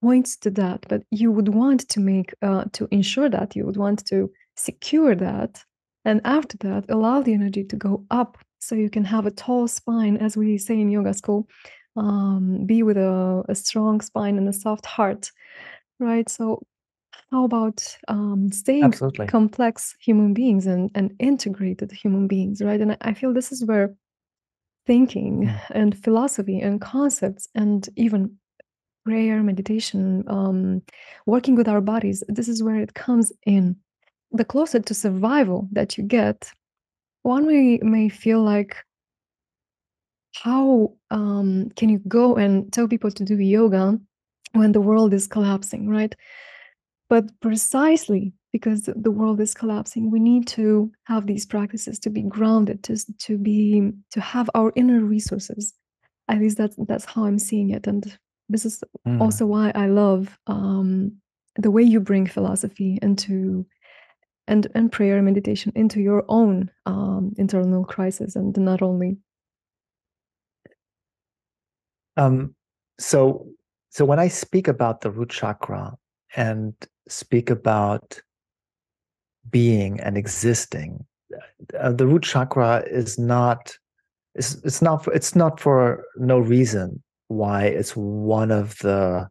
[0.00, 3.76] points to that but you would want to make uh, to ensure that you would
[3.76, 5.64] want to secure that
[6.04, 9.68] and after that allow the energy to go up so you can have a tall
[9.68, 11.48] spine as we say in yoga school
[11.96, 15.30] um, be with a, a, strong spine and a soft heart
[15.98, 16.62] right so
[17.30, 19.26] how about um, staying Absolutely.
[19.26, 23.94] complex human beings and, and integrated human beings right and i feel this is where
[24.86, 25.60] thinking mm.
[25.70, 28.38] and philosophy and concepts and even
[29.08, 30.82] prayer, meditation, um,
[31.24, 33.74] working with our bodies, this is where it comes in.
[34.32, 36.50] The closer to survival that you get,
[37.22, 38.76] one may, may feel like,
[40.34, 43.98] how um, can you go and tell people to do yoga
[44.52, 46.14] when the world is collapsing, right?
[47.08, 52.22] But precisely because the world is collapsing, we need to have these practices to be
[52.22, 55.74] grounded, to, to be to have our inner resources.
[56.28, 57.86] At least that's that's how I'm seeing it.
[57.86, 59.20] And this is mm.
[59.20, 61.12] also why I love um,
[61.56, 63.66] the way you bring philosophy into
[64.48, 69.18] and and prayer and meditation into your own um, internal crisis and not only.
[72.16, 72.54] Um,
[72.98, 73.46] so
[73.90, 75.96] so when I speak about the root chakra
[76.34, 76.74] and
[77.08, 78.20] speak about
[79.50, 81.06] being and existing,
[81.78, 83.76] uh, the root chakra is not
[84.34, 89.28] it's, it's not for, it's not for no reason why it's one of the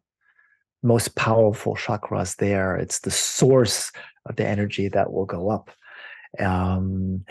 [0.82, 2.76] most powerful chakras there.
[2.76, 3.90] It's the source
[4.36, 5.70] the energy that will go up.
[6.38, 7.24] Um,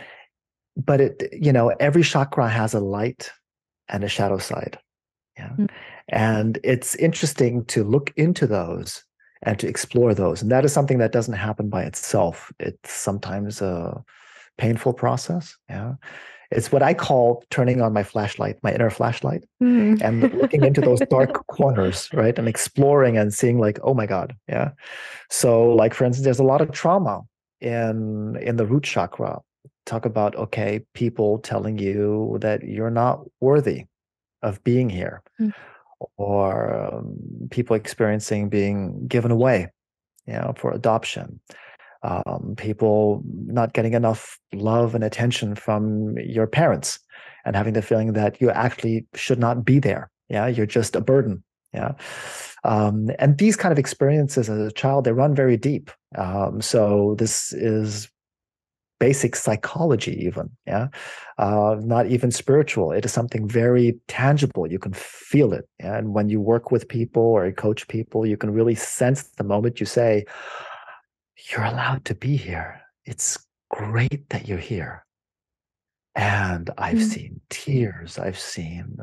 [0.76, 3.32] but it, you know, every chakra has a light
[3.90, 4.78] and a shadow side.
[5.38, 5.54] Yeah.
[5.58, 5.70] Mm.
[6.10, 9.04] And it's interesting to look into those
[9.44, 10.42] and to explore those.
[10.42, 12.52] And that is something that doesn't happen by itself.
[12.60, 14.04] It's sometimes a
[14.58, 15.56] painful process.
[15.70, 15.94] Yeah.
[16.52, 20.02] It's what I call turning on my flashlight, my inner flashlight, mm.
[20.02, 22.38] and looking into those dark corners, right?
[22.38, 24.36] And exploring and seeing like, oh my God.
[24.48, 24.72] Yeah.
[25.30, 27.22] So, like for instance, there's a lot of trauma
[27.60, 29.42] in in the root chakra.
[29.86, 33.86] Talk about, okay, people telling you that you're not worthy
[34.42, 35.22] of being here.
[35.40, 35.54] Mm.
[36.18, 37.18] Or um,
[37.50, 39.72] people experiencing being given away,
[40.28, 41.40] you know, for adoption
[42.04, 47.00] um, people not getting enough love and attention from your parents
[47.46, 50.10] and having the feeling that you actually should not be there.
[50.30, 51.44] Yeah you're just a burden.
[51.74, 51.94] Yeah.
[52.64, 55.92] Um, and these kind of experiences as a child they run very deep.
[56.18, 58.10] Um, so this is
[59.00, 60.50] basic psychology even.
[60.66, 60.88] Yeah.
[61.38, 62.92] Uh, not even spiritual.
[62.92, 64.66] It is something very tangible.
[64.70, 65.68] You can feel it.
[65.80, 65.98] Yeah?
[65.98, 69.80] and when you work with people or coach people you can really sense the moment
[69.80, 70.26] you say
[71.50, 72.82] you're allowed to be here.
[73.06, 73.38] It's
[73.70, 75.06] great that you're here.
[76.16, 77.10] And I've mm.
[77.10, 78.98] seen tears, I've seen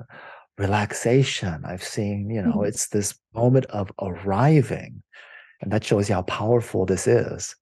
[0.58, 2.68] relaxation, I've seen, you know, mm.
[2.68, 5.02] it's this moment of arriving.
[5.60, 7.54] And that shows you how powerful this is.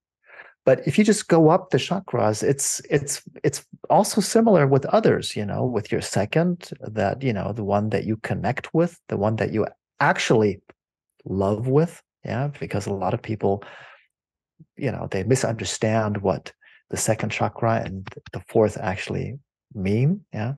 [0.65, 5.35] But if you just go up the chakras, it's it's it's also similar with others,
[5.37, 9.17] you know, with your second, that, you know, the one that you connect with, the
[9.17, 9.67] one that you
[9.99, 10.63] actually
[11.25, 12.01] love with.
[12.25, 12.49] Yeah.
[12.61, 13.65] Because a lot of people
[14.77, 16.53] you know they misunderstand what
[16.91, 19.39] the second chakra and the fourth actually
[19.75, 20.55] mean yeah?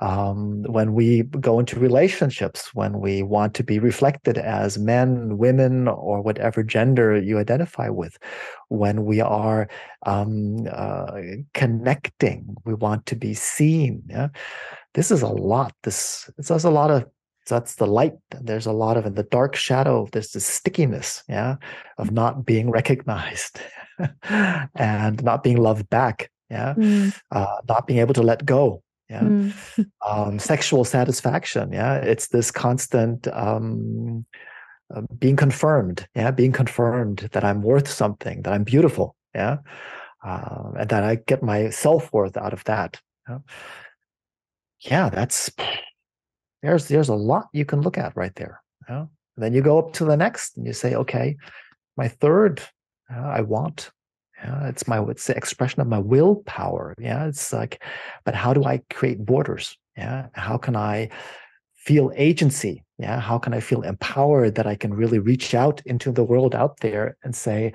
[0.00, 5.86] Um, when we go into relationships when we want to be reflected as men women
[5.86, 8.18] or whatever gender you identify with
[8.68, 9.68] when we are
[10.04, 11.20] um, uh,
[11.54, 14.28] connecting we want to be seen yeah?
[14.94, 15.74] This is a lot.
[15.82, 17.06] This it says a lot of
[17.46, 18.14] so that's the light.
[18.40, 20.08] There's a lot of in the dark shadow.
[20.12, 21.56] There's this stickiness, yeah,
[21.98, 22.12] of mm.
[22.12, 23.60] not being recognized
[24.22, 27.14] and not being loved back, yeah, mm.
[27.32, 29.22] uh, not being able to let go, yeah.
[29.22, 29.54] Mm.
[30.06, 31.96] um, sexual satisfaction, yeah.
[31.96, 34.24] It's this constant um,
[34.94, 39.58] uh, being confirmed, yeah, being confirmed that I'm worth something, that I'm beautiful, yeah.
[40.24, 43.00] uh, and that I get my self worth out of that.
[43.28, 43.42] Know?
[44.78, 45.50] Yeah, that's
[46.62, 48.60] there's there's a lot you can look at right there.
[49.36, 51.36] Then you go up to the next and you say, okay,
[51.96, 52.60] my third,
[53.12, 53.90] uh, I want.
[54.42, 56.94] Yeah, it's my it's the expression of my willpower.
[56.98, 57.82] Yeah, it's like,
[58.24, 59.76] but how do I create borders?
[59.96, 61.10] Yeah, how can I
[61.74, 62.84] feel agency?
[62.98, 66.54] Yeah, how can I feel empowered that I can really reach out into the world
[66.54, 67.72] out there and say,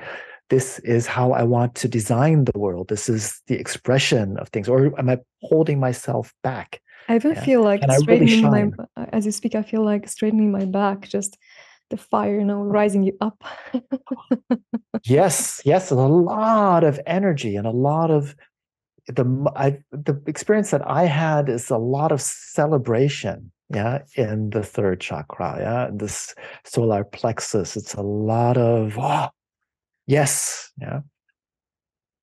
[0.50, 2.88] this is how I want to design the world.
[2.88, 4.70] This is the expression of things.
[4.70, 6.82] Or am I holding myself back?
[7.08, 7.44] I even yeah.
[7.44, 11.08] feel like straightening really my uh, as you speak, I feel like straightening my back,
[11.08, 11.38] just
[11.90, 13.44] the fire, you know, rising you up.
[15.06, 18.36] yes, yes, a lot of energy and a lot of
[19.08, 24.64] the I, the experience that I had is a lot of celebration, yeah, in the
[24.64, 26.36] third chakra, yeah, this
[26.66, 27.78] solar plexus.
[27.78, 29.30] It's a lot of oh,
[30.08, 31.02] yes, yeah.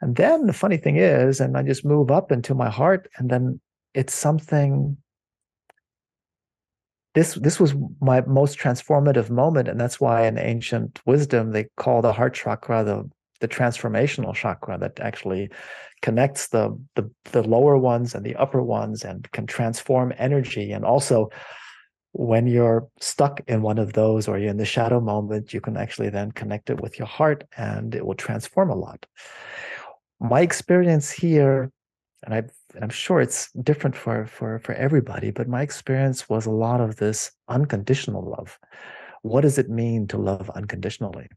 [0.02, 3.30] And then the funny thing is, and I just move up into my heart, and
[3.30, 3.60] then
[3.94, 4.96] it's something
[7.14, 12.02] this this was my most transformative moment and that's why in ancient wisdom they call
[12.02, 13.08] the heart chakra the
[13.40, 15.50] the transformational chakra that actually
[16.02, 20.72] connects the, the the lower ones and the upper ones and can transform energy.
[20.72, 21.30] And also
[22.12, 25.76] when you're stuck in one of those or you're in the shadow moment you can
[25.76, 29.04] actually then connect it with your heart and it will transform a lot.
[30.20, 31.70] My experience here
[32.22, 32.42] and I
[32.82, 36.96] I'm sure it's different for for for everybody, but my experience was a lot of
[36.96, 38.58] this unconditional love.
[39.22, 41.28] What does it mean to love unconditionally?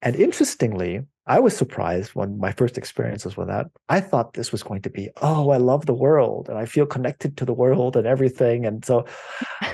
[0.00, 3.66] And interestingly, I was surprised when my first experiences with that.
[3.88, 6.86] I thought this was going to be, oh, I love the world and I feel
[6.86, 8.64] connected to the world and everything.
[8.64, 9.04] And so,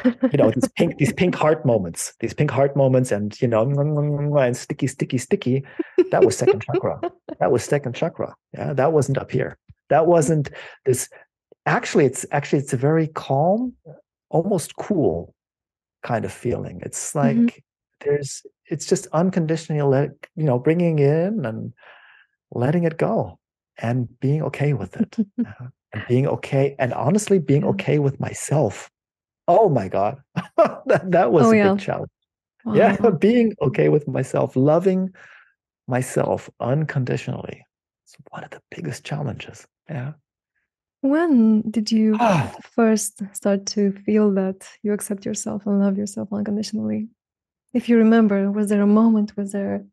[0.04, 3.66] you know, these pink, these pink heart moments, these pink heart moments, and you know,
[3.66, 5.64] mm, mm, mm, and sticky, sticky, sticky.
[6.10, 7.00] That was second chakra.
[7.38, 8.34] That was second chakra.
[8.54, 9.58] Yeah, that wasn't up here.
[9.90, 10.50] That wasn't
[10.84, 11.08] this.
[11.66, 13.74] Actually, it's actually it's a very calm,
[14.30, 15.34] almost cool
[16.02, 16.80] kind of feeling.
[16.84, 17.18] It's mm-hmm.
[17.18, 18.08] like mm-hmm.
[18.08, 21.72] there's it's just unconditionally let you know bringing in and
[22.50, 23.38] letting it go
[23.78, 25.16] and being okay with it
[25.46, 28.90] uh, and being okay and honestly being okay with myself
[29.48, 30.18] oh my god
[30.86, 31.72] that, that was oh, a yeah.
[31.72, 32.10] big challenge
[32.64, 32.74] wow.
[32.74, 35.10] yeah being okay with myself loving
[35.86, 37.64] myself unconditionally
[38.04, 40.12] it's one of the biggest challenges yeah.
[41.00, 42.54] When did you ah.
[42.62, 47.08] first start to feel that you accept yourself and love yourself unconditionally?
[47.74, 49.36] If you remember, was there a moment?
[49.36, 49.84] Was there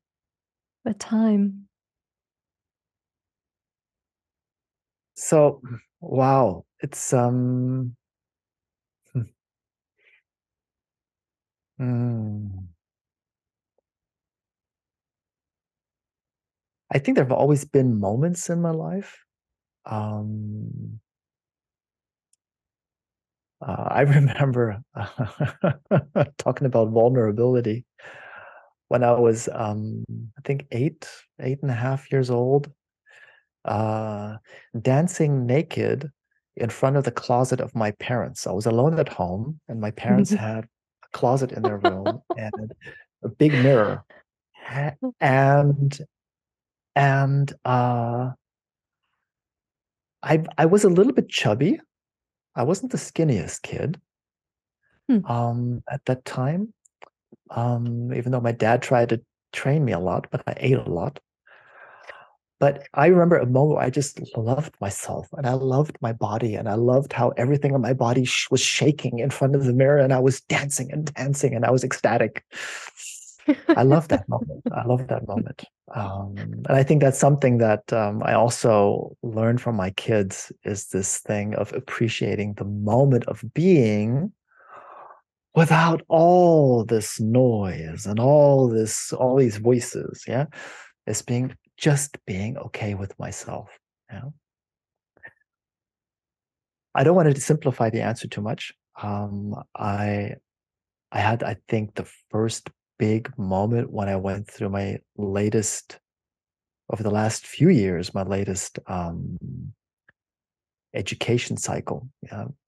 [0.85, 1.67] a time?
[5.15, 5.61] So,
[5.99, 7.95] wow, it's um
[9.13, 9.21] hmm.
[11.79, 12.67] Mm.
[16.89, 19.25] I think there have always been moments in my life
[19.85, 20.99] um,
[23.65, 27.85] uh, I remember uh, talking about vulnerability
[28.87, 30.03] when I was, um,
[30.37, 31.07] I think, eight,
[31.39, 32.69] eight and a half years old,
[33.63, 34.37] uh,
[34.81, 36.11] dancing naked
[36.57, 38.45] in front of the closet of my parents.
[38.45, 42.73] I was alone at home, and my parents had a closet in their room and
[43.23, 44.03] a big mirror,
[45.21, 45.99] and
[46.95, 48.31] and uh,
[50.23, 51.79] I I was a little bit chubby.
[52.55, 53.99] I wasn't the skinniest kid
[55.07, 55.25] hmm.
[55.25, 56.73] um, at that time.
[57.49, 60.89] Um, even though my dad tried to train me a lot, but I ate a
[60.89, 61.19] lot.
[62.59, 66.53] But I remember a moment where I just loved myself and I loved my body
[66.53, 69.73] and I loved how everything in my body sh- was shaking in front of the
[69.73, 72.45] mirror and I was dancing and dancing and I was ecstatic.
[73.69, 74.61] I love that moment.
[74.71, 75.63] I love that moment.
[75.93, 80.87] Um, and I think that's something that um, I also learned from my kids is
[80.87, 84.31] this thing of appreciating the moment of being
[85.55, 90.23] without all this noise and all this, all these voices.
[90.27, 90.45] Yeah.
[91.07, 93.69] It's being just being okay with myself.
[94.11, 94.29] Yeah.
[96.93, 98.73] I don't want to simplify the answer too much.
[99.01, 100.35] Um, I
[101.11, 102.69] I had, I think, the first
[103.01, 105.99] big moment when I went through my latest,
[106.93, 109.39] over the last few years, my latest um,
[110.93, 112.07] education cycle,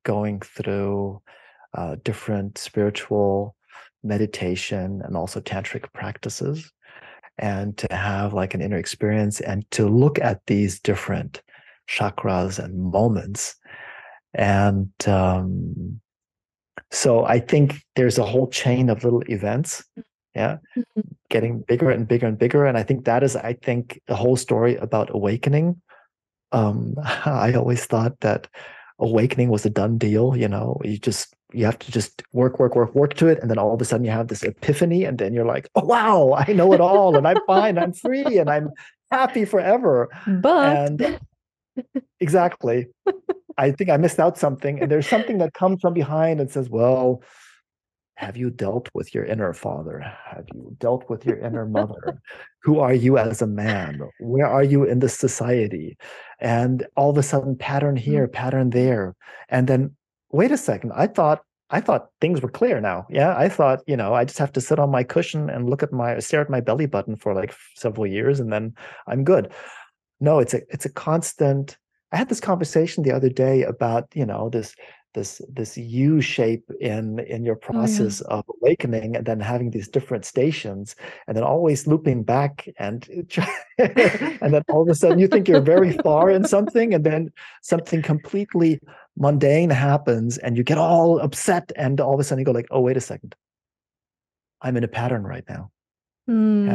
[0.04, 1.22] going through
[1.76, 3.56] uh, different spiritual
[4.04, 6.72] meditation and also tantric practices.
[7.38, 11.44] And to have like an inner experience and to look at these different
[11.88, 13.56] chakras and moments.
[14.34, 16.02] And um,
[16.92, 19.84] so i think there's a whole chain of little events
[20.36, 20.58] Yeah.
[20.76, 21.02] Mm-hmm.
[21.30, 22.66] Getting bigger and bigger and bigger.
[22.66, 25.82] And I think that is, I think, the whole story about awakening.
[26.52, 28.48] Um, I always thought that
[29.00, 30.36] awakening was a done deal.
[30.36, 33.50] You know, you just you have to just work, work, work, work to it, and
[33.50, 36.36] then all of a sudden you have this epiphany, and then you're like, "Oh wow,
[36.48, 38.72] I know it all, and I'm fine, I'm free, and I'm
[39.12, 41.20] happy forever." But and
[42.20, 42.88] exactly,
[43.58, 46.70] I think I missed out something, and there's something that comes from behind and says,
[46.70, 47.24] "Well."
[48.16, 50.00] Have you dealt with your inner father?
[50.00, 52.22] Have you dealt with your inner mother?
[52.62, 54.02] Who are you as a man?
[54.20, 55.98] Where are you in this society?
[56.40, 58.32] And all of a sudden, pattern here, mm.
[58.32, 59.16] pattern there.
[59.50, 59.96] And then,
[60.32, 63.08] wait a second, I thought I thought things were clear now.
[63.10, 65.82] Yeah, I thought, you know, I just have to sit on my cushion and look
[65.82, 68.76] at my stare at my belly button for like several years and then
[69.08, 69.52] I'm good.
[70.20, 71.78] No, it's a it's a constant
[72.14, 74.76] I had this conversation the other day about, you know, this
[75.14, 78.38] this this U shape in in your process oh, yeah.
[78.38, 80.96] of awakening, and then having these different stations,
[81.28, 83.08] and then always looping back, and
[83.78, 87.32] and then all of a sudden you think you're very far in something, and then
[87.62, 88.80] something completely
[89.18, 92.68] mundane happens, and you get all upset, and all of a sudden you go like,
[92.72, 93.36] oh wait a second,
[94.62, 95.72] I'm in a pattern right now.
[96.30, 96.68] Mm.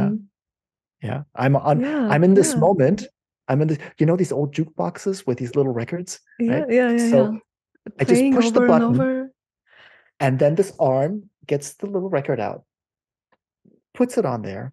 [1.02, 1.80] Yeah, yeah, I'm on.
[1.80, 2.60] Yeah, I'm in this yeah.
[2.60, 3.04] moment.
[3.50, 6.20] I'm in the, you know, these old jukeboxes with these little records.
[6.38, 6.70] Yeah, right?
[6.70, 7.10] yeah, yeah.
[7.10, 7.38] So yeah
[7.98, 9.30] I just push the button, and,
[10.20, 12.64] and then this arm gets the little record out,
[13.94, 14.72] puts it on there.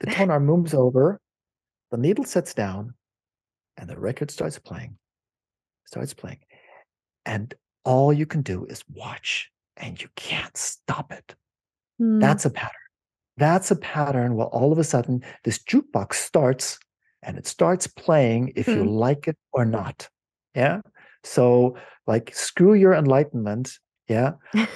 [0.00, 1.20] The tone arm moves over,
[1.90, 2.94] the needle sits down,
[3.76, 4.98] and the record starts playing.
[5.86, 6.40] Starts playing.
[7.24, 7.54] And
[7.84, 11.34] all you can do is watch, and you can't stop it.
[12.00, 12.20] Mm.
[12.20, 12.72] That's a pattern.
[13.36, 16.78] That's a pattern where all of a sudden this jukebox starts
[17.22, 18.76] and it starts playing if mm.
[18.76, 18.88] you hmm.
[18.88, 20.08] like it or not.
[20.54, 20.82] Yeah.
[21.24, 23.78] So, like, screw your enlightenment.
[24.08, 24.32] Yeah,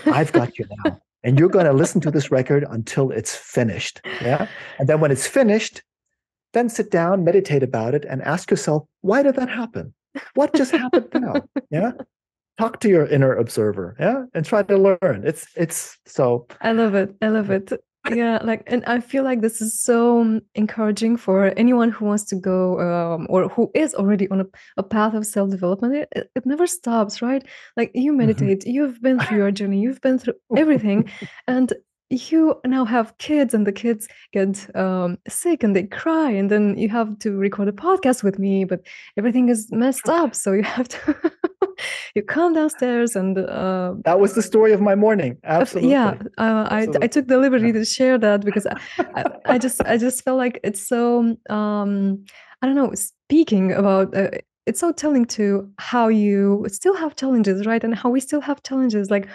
[0.06, 1.00] I've got you now.
[1.24, 4.00] And you're going to listen to this record until it's finished.
[4.22, 4.48] Yeah.
[4.78, 5.82] And then when it's finished,
[6.54, 9.92] then sit down, meditate about it, and ask yourself, why did that happen?
[10.34, 11.42] What just happened now?
[11.70, 11.92] Yeah.
[12.56, 13.96] Talk to your inner observer.
[14.00, 14.24] Yeah.
[14.32, 15.22] And try to learn.
[15.26, 16.46] It's, it's so.
[16.60, 17.14] I love it.
[17.20, 17.72] I love it
[18.14, 22.36] yeah like and i feel like this is so encouraging for anyone who wants to
[22.36, 24.46] go um, or who is already on a,
[24.76, 27.46] a path of self-development it, it never stops right
[27.76, 28.18] like you mm-hmm.
[28.18, 28.70] meditate mm-hmm.
[28.70, 31.10] you've been through your journey you've been through everything
[31.46, 31.72] and
[32.10, 36.76] you now have kids and the kids get um, sick and they cry and then
[36.78, 38.80] you have to record a podcast with me but
[39.16, 41.32] everything is messed up so you have to
[42.14, 45.36] you come downstairs and uh, that was the story of my morning.
[45.44, 48.76] Absolutely yeah uh, I, I took the liberty to share that because I,
[49.14, 49.24] I,
[49.54, 52.24] I, just i just felt like it's so um,
[52.62, 54.30] i don't know speaking about uh,
[54.68, 57.82] it's so telling to how you still have challenges right?
[57.82, 59.10] And how we still have challenges.
[59.10, 59.26] Like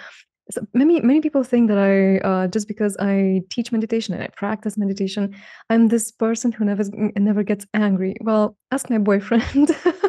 [0.51, 4.27] so many many people think that I uh, just because I teach meditation and I
[4.27, 5.35] practice meditation,
[5.69, 6.83] I'm this person who never
[7.17, 8.15] never gets angry.
[8.21, 9.71] Well, ask my boyfriend.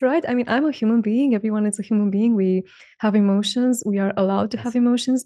[0.00, 0.24] right?
[0.28, 1.34] I mean, I'm a human being.
[1.34, 2.34] Everyone is a human being.
[2.34, 2.64] We
[2.98, 3.82] have emotions.
[3.84, 5.24] We are allowed to have emotions.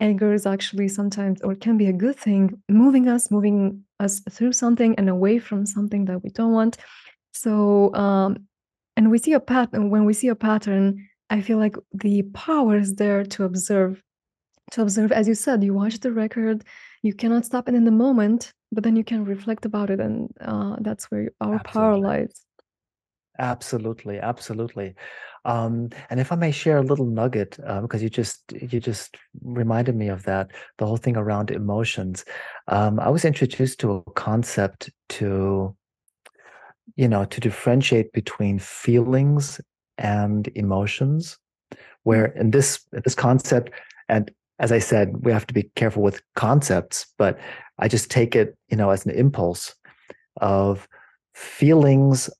[0.00, 4.52] Anger is actually sometimes or can be a good thing, moving us, moving us through
[4.52, 6.78] something and away from something that we don't want.
[7.32, 8.46] So, um,
[8.96, 9.90] and we see a pattern.
[9.90, 14.02] When we see a pattern I feel like the power is there to observe.
[14.72, 16.64] To observe, as you said, you watch the record,
[17.02, 20.30] you cannot stop it in the moment, but then you can reflect about it, and
[20.40, 21.72] uh, that's where our absolutely.
[21.72, 22.44] power lies.
[23.38, 24.94] Absolutely, absolutely.
[25.44, 29.96] Um, and if I may share a little nugget, because you just you just reminded
[29.96, 32.24] me of that, the whole thing around emotions.
[32.68, 35.74] Um, I was introduced to a concept to
[36.96, 39.60] you know to differentiate between feelings
[39.98, 41.38] and emotions
[42.02, 42.40] where mm.
[42.40, 43.70] in this this concept
[44.08, 47.38] and as i said we have to be careful with concepts but
[47.78, 49.74] i just take it you know as an impulse
[50.40, 50.88] of
[51.34, 52.30] feelings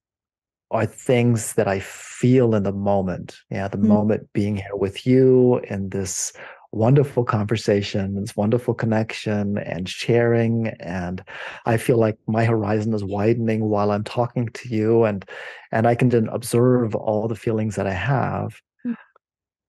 [0.71, 3.85] are things that i feel in the moment yeah the mm.
[3.85, 6.33] moment being here with you in this
[6.73, 10.69] wonderful conversation, this wonderful connection and sharing.
[10.81, 11.23] And
[11.67, 15.25] I feel like my horizon is widening while I'm talking to you and
[15.73, 18.61] and I can then observe all the feelings that I have.
[18.87, 18.97] Mm.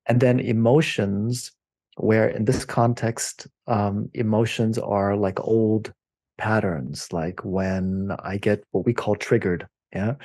[0.08, 1.52] And then emotions,
[1.98, 5.94] where in this context, um, emotions are like old
[6.38, 9.68] patterns, like when I get what we call triggered.
[9.94, 10.16] Yeah.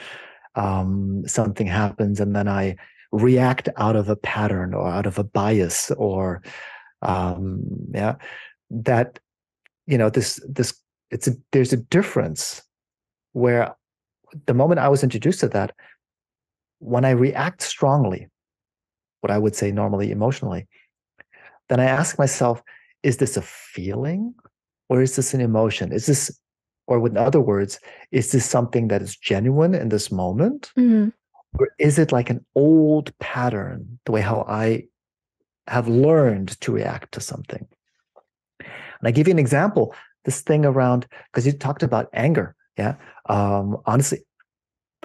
[0.56, 2.76] Um, something happens and then I
[3.12, 6.42] react out of a pattern or out of a bias or
[7.02, 8.16] um yeah
[8.70, 9.20] that
[9.86, 10.74] you know this this
[11.10, 12.62] it's a there's a difference
[13.32, 13.74] where
[14.46, 15.72] the moment i was introduced to that
[16.80, 18.28] when i react strongly
[19.20, 20.66] what i would say normally emotionally
[21.68, 22.62] then i ask myself
[23.02, 24.34] is this a feeling
[24.88, 25.92] or is this an emotion?
[25.92, 26.36] Is this,
[26.86, 27.80] or in other words,
[28.12, 30.72] is this something that is genuine in this moment?
[30.76, 31.12] Mhm.
[31.58, 34.84] Or is it like an old pattern, the way how I
[35.68, 37.66] have learned to react to something?
[38.60, 42.54] And I give you an example this thing around, because you talked about anger.
[42.76, 42.96] Yeah.
[43.28, 44.18] Um, honestly,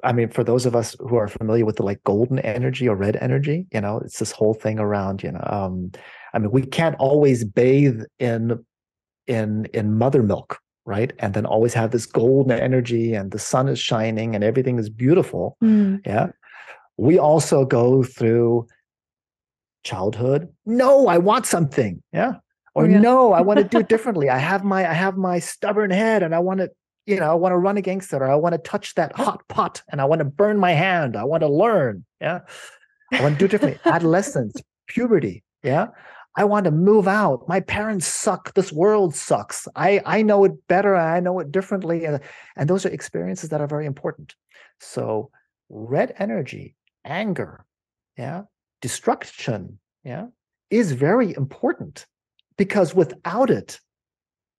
[0.03, 2.95] I mean, for those of us who are familiar with the like golden energy or
[2.95, 5.91] red energy, you know, it's this whole thing around, you know, um,
[6.33, 8.65] I mean, we can't always bathe in
[9.27, 10.59] in in mother milk,
[10.91, 11.11] right?
[11.19, 14.89] And then always have this golden energy and the sun is shining and everything is
[14.89, 15.57] beautiful.
[15.63, 16.05] Mm.
[16.05, 16.27] Yeah.
[16.97, 18.67] We also go through
[19.83, 20.49] childhood.
[20.65, 22.03] No, I want something.
[22.13, 22.33] Yeah.
[22.75, 22.99] Or Oh, yeah.
[22.99, 24.29] no, I want to do it differently.
[24.29, 26.69] I have my I have my stubborn head and I want to,
[27.05, 29.41] you know, I want to run against it or I want to touch that hot
[29.47, 31.15] pot and I want to burn my hand.
[31.15, 32.05] I want to learn.
[32.19, 32.39] Yeah.
[33.13, 33.79] I want to do it differently.
[33.91, 34.53] Adolescence,
[34.87, 35.43] puberty.
[35.63, 35.87] Yeah.
[36.35, 37.47] I want to move out.
[37.47, 38.53] My parents suck.
[38.53, 39.67] This world sucks.
[39.75, 40.95] I, I know it better.
[40.95, 42.05] I know it differently.
[42.05, 42.21] And,
[42.55, 44.35] and those are experiences that are very important.
[44.79, 45.29] So
[45.69, 47.65] red energy, anger,
[48.17, 48.43] yeah,
[48.81, 50.27] destruction, yeah,
[50.69, 52.05] is very important
[52.57, 53.79] because without it,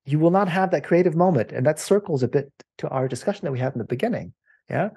[0.05, 1.53] you will not have that creative moment.
[1.53, 4.35] And that circles a bit to our discussion that we had in the beginning.
[4.71, 4.91] Yeah.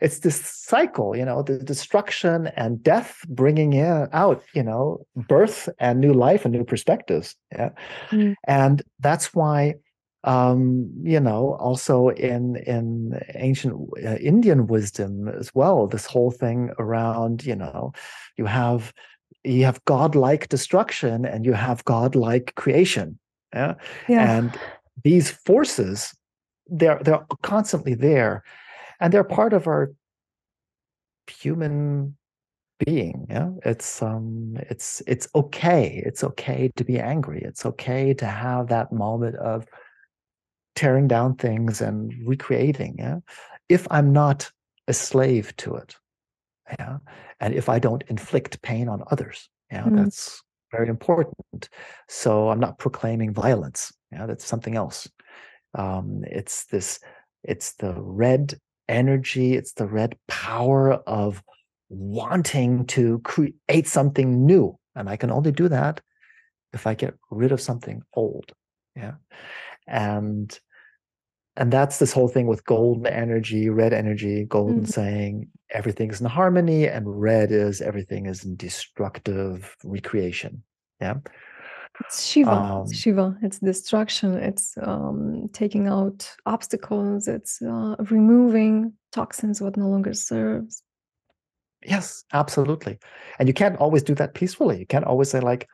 [0.00, 5.68] It's this cycle, you know, the destruction and death bringing in, out, you know, birth
[5.78, 7.34] and new life and new perspectives.
[7.50, 7.70] Yeah.
[8.10, 8.34] Mm.
[8.46, 9.76] And that's why
[10.26, 16.70] um, you know, also in in ancient uh, Indian wisdom as well, this whole thing
[16.80, 17.92] around, you know,
[18.36, 18.92] you have
[19.44, 23.18] you have godlike destruction and you have godlike creation.
[23.54, 23.74] Yeah.
[24.08, 24.38] Yeah.
[24.38, 24.58] And
[25.04, 26.12] these forces,
[26.66, 28.42] they're they're constantly there,
[29.00, 29.92] and they're part of our
[31.28, 32.16] human
[32.84, 33.26] being.
[33.28, 33.50] Yeah.
[33.64, 36.02] It's um it's it's okay.
[36.04, 37.42] It's okay to be angry.
[37.42, 39.66] It's okay to have that moment of
[40.74, 42.96] tearing down things and recreating.
[42.98, 43.20] Yeah.
[43.68, 44.50] If I'm not
[44.88, 45.96] a slave to it.
[46.78, 46.98] Yeah.
[47.40, 49.48] And if I don't inflict pain on others.
[49.70, 49.84] Yeah.
[49.84, 49.96] Mm.
[49.96, 51.68] That's very important.
[52.08, 53.92] So I'm not proclaiming violence.
[54.12, 55.08] Yeah, that's something else.
[55.74, 57.00] Um, it's this,
[57.42, 61.42] it's the red energy, it's the red power of
[61.88, 64.78] wanting to create something new.
[64.94, 66.00] And I can only do that
[66.72, 68.52] if I get rid of something old.
[68.94, 69.14] Yeah.
[69.86, 70.58] And
[71.58, 74.92] and that's this whole thing with golden energy, red energy, golden Mhm.
[74.92, 80.62] saying everything's in harmony, and red is everything is in destructive recreation.
[81.00, 81.14] Yeah.
[82.00, 82.50] It's Shiva.
[82.50, 83.36] Um, it's Shiva.
[83.42, 84.34] It's destruction.
[84.34, 87.28] It's um, taking out obstacles.
[87.28, 90.82] It's uh, removing toxins what no longer serves.
[91.84, 92.98] Yes, absolutely.
[93.38, 94.78] And you can't always do that peacefully.
[94.78, 95.68] You can't always say, like,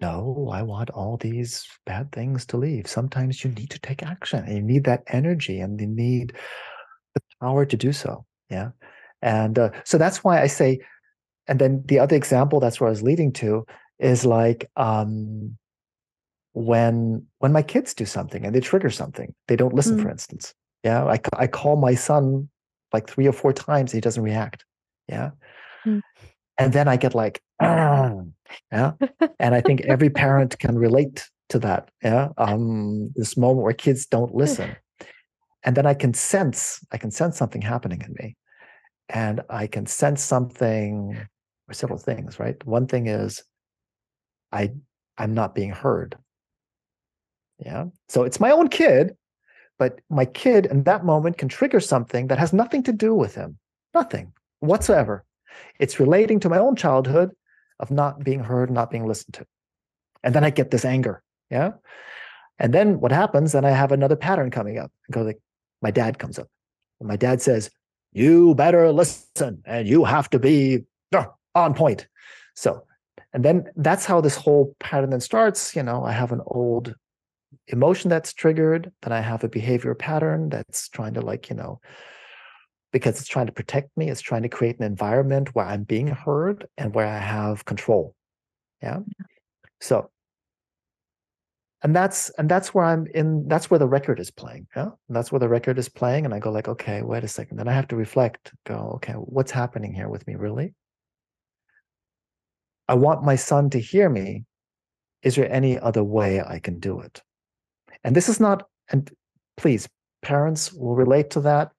[0.00, 2.86] no, I want all these bad things to leave.
[2.86, 6.34] Sometimes you need to take action and you need that energy and you need
[7.14, 8.24] the power to do so.
[8.48, 8.70] Yeah.
[9.22, 10.78] And uh, so that's why I say,
[11.48, 13.66] and then the other example that's where I was leading to
[13.98, 15.56] is like um
[16.52, 20.02] when when my kids do something and they trigger something, they don't listen, Mm.
[20.02, 20.54] for instance.
[20.84, 21.04] Yeah.
[21.04, 22.48] I, I call my son
[22.92, 24.64] like three or four times, he doesn't react.
[25.08, 25.30] Yeah.
[25.84, 26.00] Mm.
[26.58, 28.12] And then I get like, "Ah,"
[28.72, 28.92] yeah.
[29.38, 31.90] And I think every parent can relate to that.
[32.02, 32.28] Yeah.
[32.38, 34.74] Um, this moment where kids don't listen.
[35.64, 38.36] And then I can sense, I can sense something happening in me.
[39.08, 41.18] And I can sense something
[41.68, 42.56] or several things, right?
[42.66, 43.42] One thing is
[44.52, 44.72] I
[45.16, 46.16] I'm not being heard.
[47.58, 47.86] Yeah.
[48.08, 49.16] So it's my own kid,
[49.78, 53.34] but my kid in that moment can trigger something that has nothing to do with
[53.34, 53.58] him.
[53.94, 55.24] Nothing whatsoever.
[55.78, 57.32] It's relating to my own childhood
[57.80, 59.46] of not being heard, not being listened to.
[60.22, 61.22] And then I get this anger.
[61.50, 61.72] Yeah.
[62.58, 63.52] And then what happens?
[63.52, 64.90] Then I have another pattern coming up.
[65.08, 65.40] I go like,
[65.80, 66.48] my dad comes up.
[67.00, 67.70] And my dad says,
[68.12, 70.84] You better listen and you have to be
[71.14, 72.08] uh, on point.
[72.54, 72.84] So,
[73.38, 75.76] and then that's how this whole pattern then starts.
[75.76, 76.96] You know, I have an old
[77.68, 81.78] emotion that's triggered, then I have a behavior pattern that's trying to, like, you know,
[82.92, 86.08] because it's trying to protect me, it's trying to create an environment where I'm being
[86.08, 88.16] heard and where I have control.
[88.82, 89.02] Yeah.
[89.80, 90.10] So,
[91.84, 93.46] and that's and that's where I'm in.
[93.46, 94.66] That's where the record is playing.
[94.74, 97.28] Yeah, and that's where the record is playing, and I go like, okay, wait a
[97.28, 97.58] second.
[97.58, 98.52] Then I have to reflect.
[98.66, 100.34] Go, okay, what's happening here with me?
[100.34, 100.74] Really?
[102.88, 104.44] I want my son to hear me.
[105.22, 107.22] Is there any other way I can do it?
[108.04, 108.64] And this is not.
[108.90, 109.10] And
[109.56, 109.88] please,
[110.22, 111.72] parents will relate to that.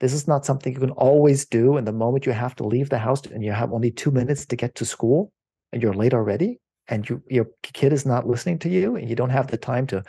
[0.00, 1.76] This is not something you can always do.
[1.76, 4.44] And the moment you have to leave the house and you have only two minutes
[4.46, 5.32] to get to school
[5.72, 6.58] and you're late already,
[6.88, 9.86] and you your kid is not listening to you and you don't have the time
[9.86, 10.02] to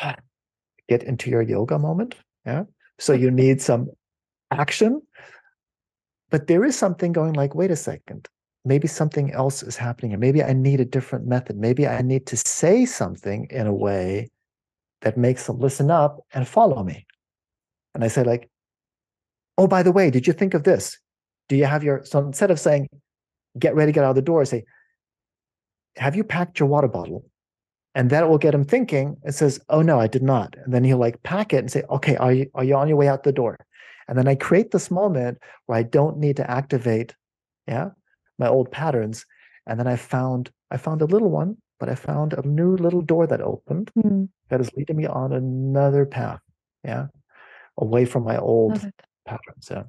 [0.88, 2.14] get into your yoga moment
[2.46, 2.64] yeah
[2.98, 3.88] so you need some
[4.50, 5.00] action
[6.30, 8.28] but there is something going like wait a second
[8.64, 11.56] maybe something else is happening and maybe i need a different method.
[11.56, 14.30] Maybe i need to say something in a way
[15.02, 17.06] that makes them listen up and follow me.
[17.94, 18.50] And i say like
[19.58, 20.98] oh by the way did you think of this?
[21.48, 22.88] Do you have your so instead of saying
[23.58, 24.64] get ready get out of the door I say
[25.96, 27.24] have you packed your water bottle?
[27.96, 29.16] And that will get him thinking.
[29.24, 30.56] It says oh no i did not.
[30.64, 32.96] And then he'll like pack it and say okay are you are you on your
[32.96, 33.58] way out the door?
[34.08, 37.14] And then i create this moment where i don't need to activate
[37.68, 37.90] yeah
[38.38, 39.26] my old patterns
[39.66, 43.02] and then i found i found a little one but i found a new little
[43.02, 44.28] door that opened mm.
[44.48, 46.40] that is leading me on another path
[46.84, 47.06] yeah
[47.78, 48.78] away from my old
[49.26, 49.84] patterns yeah.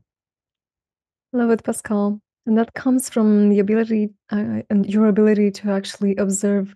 [1.34, 6.16] Love it pascal and that comes from the ability uh, and your ability to actually
[6.16, 6.76] observe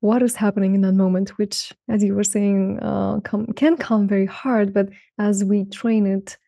[0.00, 4.08] what is happening in that moment which as you were saying uh, come, can come
[4.08, 4.88] very hard but
[5.18, 6.38] as we train it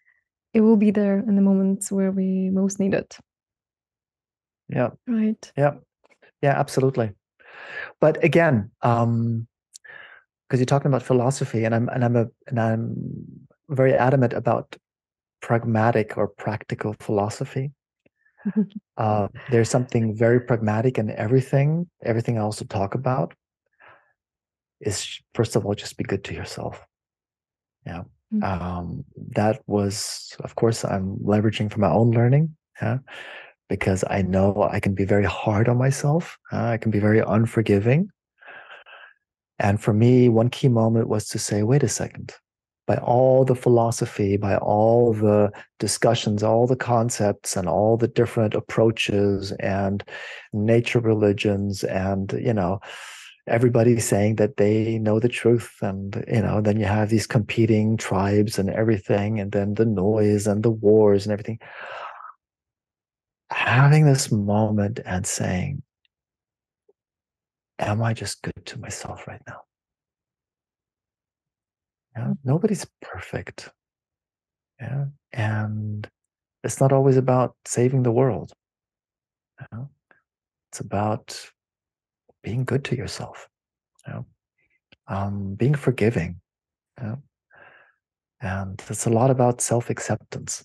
[0.55, 3.19] it will be there in the moments where we most need it
[4.73, 4.91] yeah.
[5.07, 5.53] Right.
[5.57, 5.75] Yeah.
[6.41, 7.13] Yeah absolutely.
[8.01, 9.47] But again um
[10.53, 12.95] because you're talking about philosophy and i'm and i'm a and i'm
[13.71, 14.77] very adamant about
[15.41, 17.73] pragmatic or practical philosophy.
[18.99, 23.33] Uh, there's something very pragmatic in everything everything i also talk about.
[24.81, 26.85] Is first of all just be good to yourself.
[27.87, 28.03] Yeah.
[28.35, 28.43] Mm-hmm.
[28.45, 29.05] um,
[29.37, 32.55] that was of course i'm leveraging from my own learning.
[32.83, 32.99] Yeah
[33.75, 37.23] because i know i can be very hard on myself uh, i can be very
[37.37, 38.11] unforgiving.
[39.63, 42.35] And for me one key moment was to say wait a second.
[42.87, 48.55] By all the philosophy, by all the discussions, all the concepts, and all the different
[48.55, 50.03] approaches and
[50.53, 52.81] nature religions, and you know,
[53.47, 57.97] everybody saying that they know the truth and you know then you have these competing
[57.97, 61.59] tribes and everything and then the noise and the wars and everything
[63.53, 65.83] having this moment and saying
[67.79, 69.61] am i just good to myself right now
[72.17, 73.71] yeah nobody's perfect
[74.81, 76.09] yeah and
[76.65, 78.53] it's not always about saving the world
[79.73, 79.89] you
[80.73, 81.51] it's about
[82.43, 83.49] being good to yourself,
[84.07, 84.27] you know?
[85.07, 86.41] um, being forgiving.
[87.01, 87.19] Know?
[88.41, 90.65] And it's a lot about self acceptance.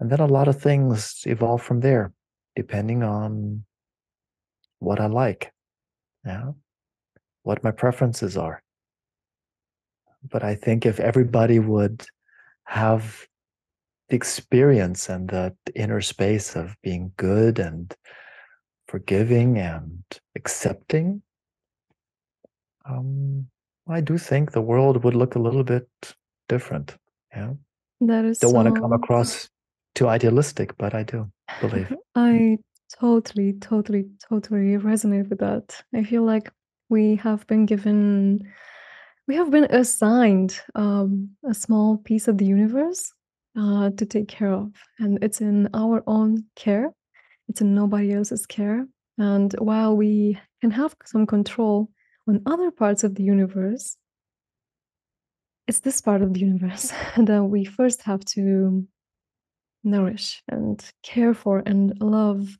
[0.00, 2.12] And then a lot of things evolve from there,
[2.54, 3.64] depending on
[4.78, 5.52] what I like,
[6.24, 6.56] know?
[7.42, 8.62] what my preferences are.
[10.30, 12.04] But I think if everybody would
[12.64, 13.26] have
[14.08, 17.94] the experience and the inner space of being good and
[18.86, 20.02] forgiving and
[20.36, 21.22] accepting,
[22.84, 23.46] um,
[23.88, 25.88] I do think the world would look a little bit
[26.48, 26.96] different.
[27.34, 27.52] Yeah.
[28.00, 28.56] That is don't so...
[28.56, 29.48] want to come across
[29.98, 31.30] too idealistic, but I do
[31.60, 31.92] believe.
[32.14, 32.58] I
[33.00, 35.82] totally, totally, totally resonate with that.
[35.94, 36.50] I feel like
[36.88, 38.50] we have been given
[39.26, 43.12] we have been assigned um, a small piece of the universe
[43.60, 46.90] uh, to take care of and it's in our own care
[47.48, 48.86] it's in nobody else's care.
[49.16, 51.88] And while we can have some control
[52.28, 53.96] on other parts of the universe,
[55.66, 58.86] it's this part of the universe that we first have to
[59.84, 62.56] nourish and care for and love.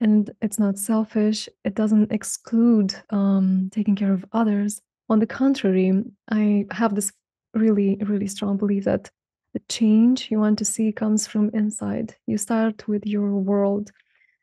[0.00, 4.80] And it's not selfish, it doesn't exclude um, taking care of others.
[5.08, 5.92] On the contrary,
[6.30, 7.12] I have this
[7.54, 9.10] really, really strong belief that
[9.54, 12.16] the change you want to see comes from inside.
[12.26, 13.90] You start with your world.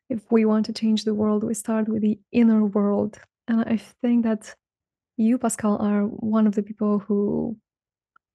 [0.09, 3.19] If we want to change the world, we start with the inner world.
[3.47, 4.55] And I think that
[5.17, 7.57] you, Pascal, are one of the people who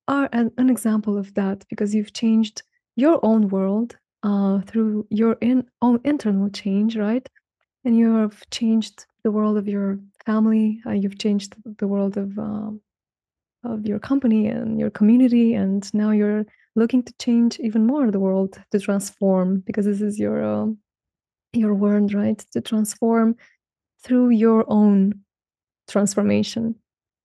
[0.08, 2.62] are an, an example of that because you've changed
[2.96, 7.28] your own world uh, through your in, own internal change, right?
[7.84, 10.80] And you have changed the world of your family.
[10.86, 12.80] Uh, you've changed the world of um,
[13.62, 16.44] of your company and your community, and now you're
[16.76, 20.66] looking to change even more the world to transform because this is your uh,
[21.52, 23.36] your word right to transform
[24.02, 25.20] through your own
[25.88, 26.74] transformation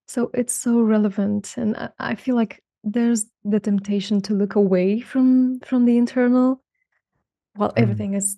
[0.08, 5.00] so it's so relevant and I, I feel like there's the temptation to look away
[5.00, 6.62] from from the internal
[7.56, 7.82] while mm.
[7.82, 8.38] everything is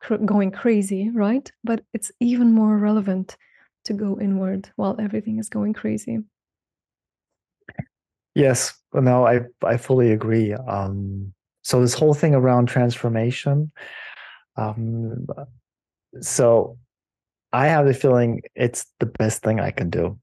[0.00, 3.36] cr- going crazy right but it's even more relevant
[3.84, 6.20] to go inward while everything is going crazy
[8.34, 10.54] Yes, no, I I fully agree.
[10.54, 11.32] Um,
[11.62, 13.72] so this whole thing around transformation,
[14.56, 15.26] um,
[16.20, 16.78] so
[17.52, 20.18] I have the feeling it's the best thing I can do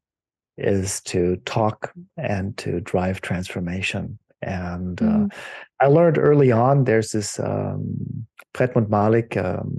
[0.57, 4.17] is to talk and to drive transformation.
[4.41, 5.25] And mm.
[5.25, 5.35] uh,
[5.79, 9.69] I learned early on there's this um, Fredmund Malik, um,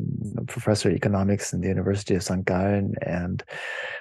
[0.46, 2.44] professor of economics in the University of St.
[2.44, 3.42] Gallen, and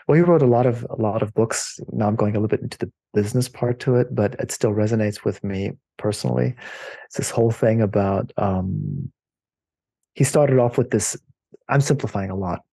[0.08, 1.80] well, he wrote a lot of a lot of books.
[1.92, 4.72] Now I'm going a little bit into the business part to it, but it still
[4.72, 6.56] resonates with me personally.
[7.06, 8.32] It's this whole thing about.
[8.38, 9.12] Um,
[10.14, 11.18] he started off with this.
[11.70, 12.64] I'm simplifying a lot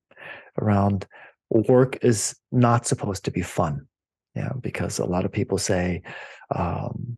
[0.60, 1.06] around
[1.50, 3.86] work is not supposed to be fun.
[4.34, 6.02] Yeah, because a lot of people say,
[6.54, 7.16] um,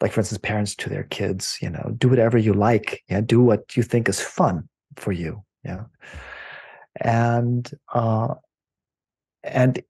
[0.00, 3.02] like for instance, parents to their kids, you know, do whatever you like.
[3.08, 5.42] Yeah, do what you think is fun for you.
[5.64, 5.84] Yeah,
[7.00, 8.34] and uh,
[9.42, 9.82] and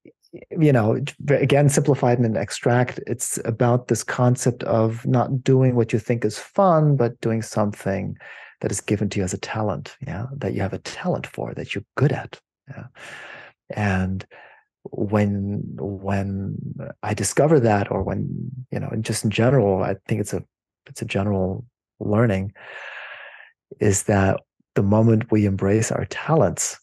[0.51, 3.01] you know, again, simplified and extract.
[3.07, 8.17] It's about this concept of not doing what you think is fun, but doing something
[8.61, 9.97] that is given to you as a talent.
[10.07, 12.41] Yeah, that you have a talent for, that you're good at.
[12.69, 12.87] Yeah.
[13.71, 14.25] And
[14.85, 16.57] when when
[17.03, 20.43] I discover that, or when you know, just in general, I think it's a
[20.87, 21.65] it's a general
[22.01, 22.53] learning,
[23.81, 24.41] is that
[24.75, 26.79] the moment we embrace our talents,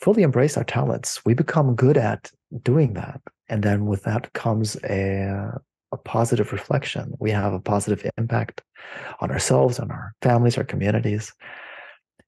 [0.00, 2.30] fully embrace our talents, we become good at
[2.62, 5.52] doing that, and then with that comes a
[5.92, 7.14] a positive reflection.
[7.18, 8.62] We have a positive impact
[9.20, 11.32] on ourselves, on our families, our communities.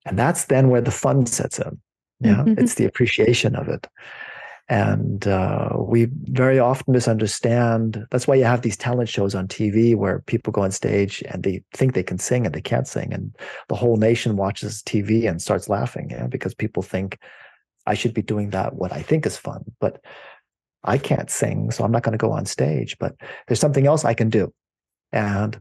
[0.06, 1.78] And that's then where the fun sets in.
[2.20, 2.58] Yeah, mm-hmm.
[2.58, 3.86] it's the appreciation of it.
[4.70, 8.06] And uh, we very often misunderstand.
[8.12, 11.42] That's why you have these talent shows on TV where people go on stage and
[11.42, 13.12] they think they can sing and they can't sing.
[13.12, 13.36] And
[13.68, 17.18] the whole nation watches TV and starts laughing yeah, because people think
[17.86, 19.64] I should be doing that, what I think is fun.
[19.80, 20.04] But
[20.84, 22.96] I can't sing, so I'm not going to go on stage.
[23.00, 23.16] But
[23.48, 24.54] there's something else I can do.
[25.10, 25.60] And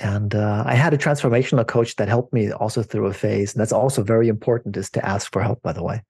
[0.00, 3.60] and uh, i had a transformational coach that helped me also through a phase and
[3.60, 6.02] that's also very important is to ask for help by the way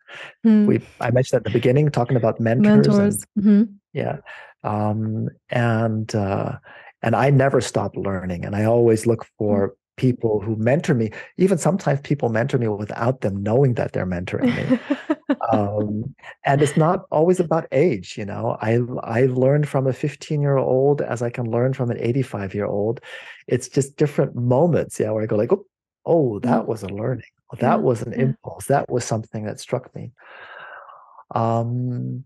[0.47, 0.67] mm.
[0.67, 3.27] we i mentioned at the beginning talking about mentors, mentors.
[3.37, 3.73] And, mm-hmm.
[3.93, 4.19] yeah
[4.63, 6.59] um, and uh,
[7.03, 11.11] and i never stop learning and i always look for mm people who mentor me
[11.37, 14.79] even sometimes people mentor me without them knowing that they're mentoring me
[15.53, 16.15] um,
[16.45, 18.57] and it's not always about age you know?
[18.61, 22.55] I i learned from a 15 year old as i can learn from an 85
[22.55, 23.01] year old
[23.47, 25.67] it's just different moments yeah where i go like oh,
[26.07, 27.25] oh that was a learning.
[27.59, 27.77] That yeah.
[27.77, 28.67] was an impulse.
[28.67, 30.13] That was something that struck me.
[31.35, 32.25] Um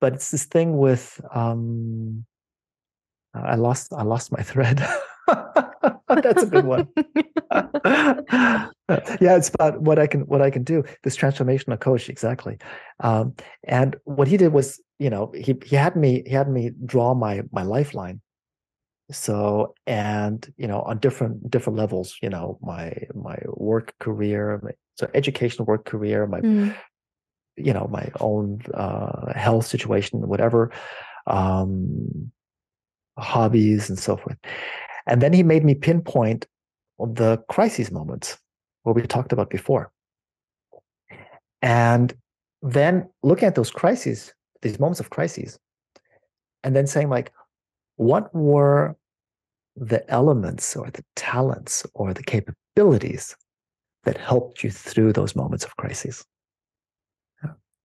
[0.00, 2.24] but it's this thing with um
[3.34, 4.82] i lost i lost my thread
[6.22, 6.88] That's a good one.
[7.52, 10.82] yeah, it's about what I can what I can do.
[11.04, 12.58] This transformational coach, exactly.
[13.00, 13.34] Um,
[13.64, 17.14] and what he did was, you know, he he had me he had me draw
[17.14, 18.20] my my lifeline.
[19.12, 24.72] So and you know on different different levels, you know, my my work career, my,
[24.96, 26.74] so educational work career, my mm.
[27.56, 30.72] you know my own uh, health situation, whatever.
[31.26, 32.32] Um,
[33.18, 34.38] hobbies and so forth
[35.10, 36.46] and then he made me pinpoint
[36.98, 38.38] the crisis moments,
[38.84, 39.90] what we talked about before.
[41.62, 42.14] And
[42.62, 44.32] then looking at those crises,
[44.62, 45.58] these moments of crises,
[46.62, 47.32] and then saying, like,
[47.96, 48.96] what were
[49.74, 53.36] the elements or the talents or the capabilities
[54.04, 56.24] that helped you through those moments of crises?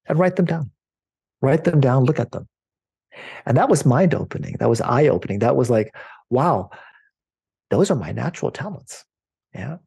[0.07, 0.69] And write them down.
[1.41, 2.47] Write them down, look at them.
[3.47, 4.57] And that was mind opening.
[4.59, 5.39] That was eye opening.
[5.39, 5.95] That was like,
[6.29, 6.69] wow,
[7.75, 9.03] those are my natural talents.
[9.53, 9.77] Yeah.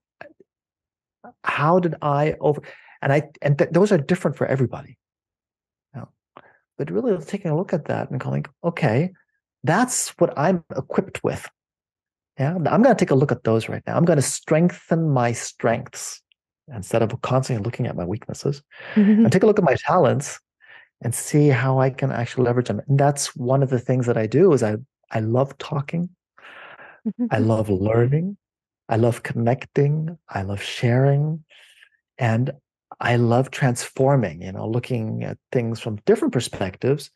[1.42, 2.60] How did i over
[3.00, 4.98] and i and th- those are different for everybody.
[5.94, 6.04] Yeah.
[6.76, 9.12] but really taking a look at that and going okay
[9.64, 11.48] that's what i'm equipped with.
[12.38, 13.96] Yeah i'm going to take a look at those right now.
[13.96, 16.20] I'm going to strengthen my strengths
[16.74, 18.62] instead of constantly looking at my weaknesses
[18.94, 19.24] mm-hmm.
[19.24, 20.38] and take a look at my talents
[21.02, 22.82] and see how i can actually leverage them.
[22.86, 24.76] And that's one of the things that i do is i
[25.10, 26.10] i love talking
[27.30, 28.36] I love learning.
[28.88, 30.18] I love connecting.
[30.28, 31.44] I love sharing.
[32.18, 32.52] And
[33.00, 37.10] I love transforming, you know, looking at things from different perspectives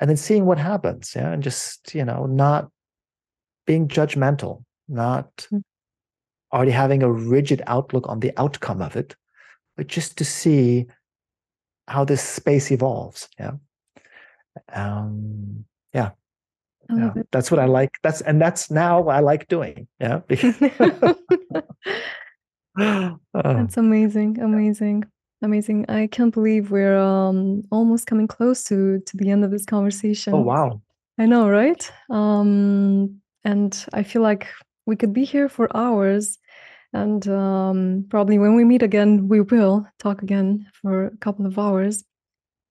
[0.00, 1.12] and then seeing what happens.
[1.16, 1.32] Yeah.
[1.32, 2.68] And just, you know, not
[3.66, 5.62] being judgmental, not mm.
[6.52, 9.16] already having a rigid outlook on the outcome of it,
[9.76, 10.86] but just to see
[11.88, 13.28] how this space evolves.
[13.38, 13.52] Yeah.
[14.72, 16.10] Um, yeah
[16.90, 17.92] yeah, that's what I like.
[18.02, 19.88] That's and that's now I like doing.
[20.00, 20.20] Yeah.
[23.32, 24.40] that's amazing.
[24.40, 25.04] Amazing.
[25.42, 25.86] Amazing.
[25.88, 30.34] I can't believe we're um almost coming close to to the end of this conversation.
[30.34, 30.80] Oh wow.
[31.18, 31.90] I know, right?
[32.10, 34.48] Um and I feel like
[34.86, 36.38] we could be here for hours
[36.94, 41.58] And um, probably when we meet again, we will talk again for a couple of
[41.58, 42.04] hours.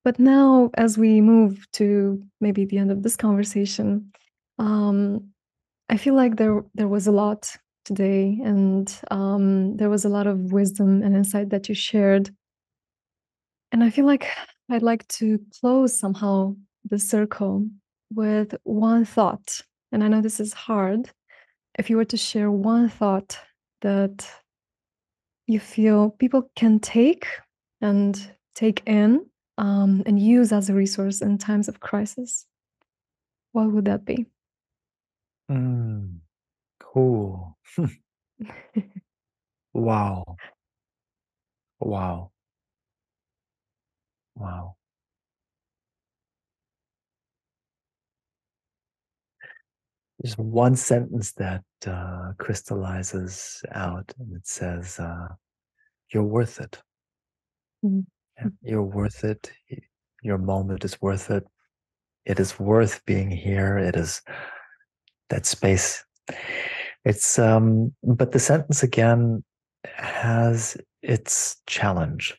[0.03, 4.11] But now, as we move to maybe the end of this conversation,
[4.59, 5.29] um,
[5.89, 7.55] I feel like there there was a lot
[7.85, 12.29] today, and um, there was a lot of wisdom and insight that you shared.
[13.71, 14.27] And I feel like
[14.69, 16.55] I'd like to close somehow
[16.89, 17.67] the circle
[18.13, 19.61] with one thought.
[19.91, 21.09] And I know this is hard.
[21.79, 23.37] If you were to share one thought
[23.81, 24.27] that
[25.47, 27.27] you feel people can take
[27.81, 29.25] and take in
[29.57, 32.45] um, and use as a resource in times of crisis,
[33.51, 34.27] what would that be?
[35.51, 36.17] Mm,
[36.79, 37.57] cool.
[39.73, 40.37] wow.
[41.79, 42.31] Wow.
[44.35, 44.75] Wow.
[50.19, 55.27] There's one sentence that uh, crystallizes out and it says, uh,
[56.09, 56.81] You're worth it.
[57.85, 58.01] Mm-hmm.
[58.61, 59.51] You're worth it.
[60.21, 61.45] Your moment is worth it.
[62.25, 63.77] It is worth being here.
[63.77, 64.21] It is
[65.29, 66.03] that space.
[67.05, 69.43] It's, um, but the sentence again
[69.95, 72.37] has its challenge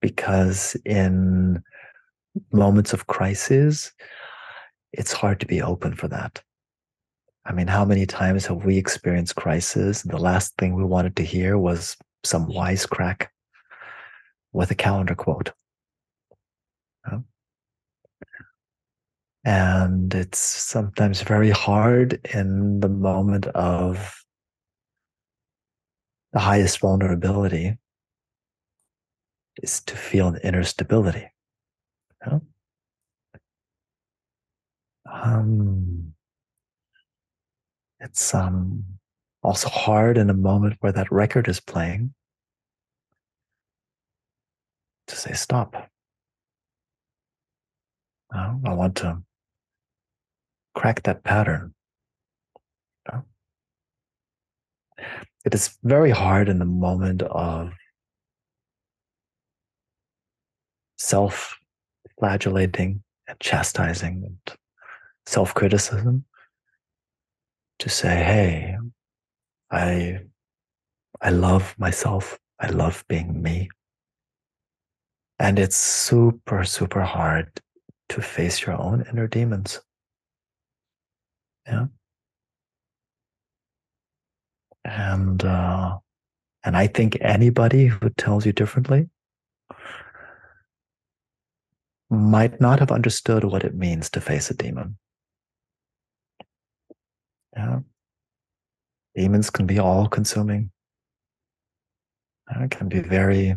[0.00, 1.62] because in
[2.52, 3.92] moments of crisis,
[4.92, 6.42] it's hard to be open for that.
[7.44, 10.02] I mean, how many times have we experienced crisis?
[10.02, 13.26] And the last thing we wanted to hear was some wisecrack
[14.52, 15.52] with a calendar quote.
[19.44, 24.22] And it's sometimes very hard in the moment of
[26.32, 27.78] the highest vulnerability
[29.62, 31.26] is to feel an inner stability.
[35.10, 36.12] Um,
[37.98, 38.84] it's um,
[39.42, 42.14] also hard in a moment where that record is playing
[45.10, 45.90] to say stop.
[48.34, 49.22] Oh, I want to
[50.74, 51.74] crack that pattern.
[53.12, 53.22] Oh.
[55.44, 57.72] It is very hard in the moment of
[60.96, 61.58] self
[62.18, 64.58] flagellating and chastising and
[65.26, 66.24] self criticism
[67.80, 68.76] to say, hey,
[69.70, 70.20] I,
[71.20, 72.38] I love myself.
[72.60, 73.70] I love being me.
[75.40, 77.48] And it's super, super hard
[78.10, 79.80] to face your own inner demons.
[81.66, 81.86] Yeah.
[84.84, 85.96] And, uh,
[86.62, 89.08] and I think anybody who tells you differently
[92.10, 94.98] might not have understood what it means to face a demon.
[97.56, 97.78] Yeah.
[99.14, 100.70] Demons can be all consuming.
[102.50, 103.56] It can be very,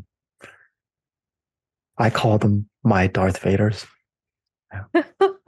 [1.98, 3.86] I call them my Darth Vaders.
[4.72, 5.04] Yeah.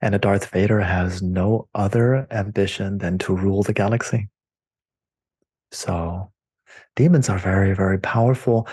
[0.00, 4.28] and a Darth Vader has no other ambition than to rule the galaxy.
[5.72, 6.30] So
[6.94, 8.68] demons are very, very powerful.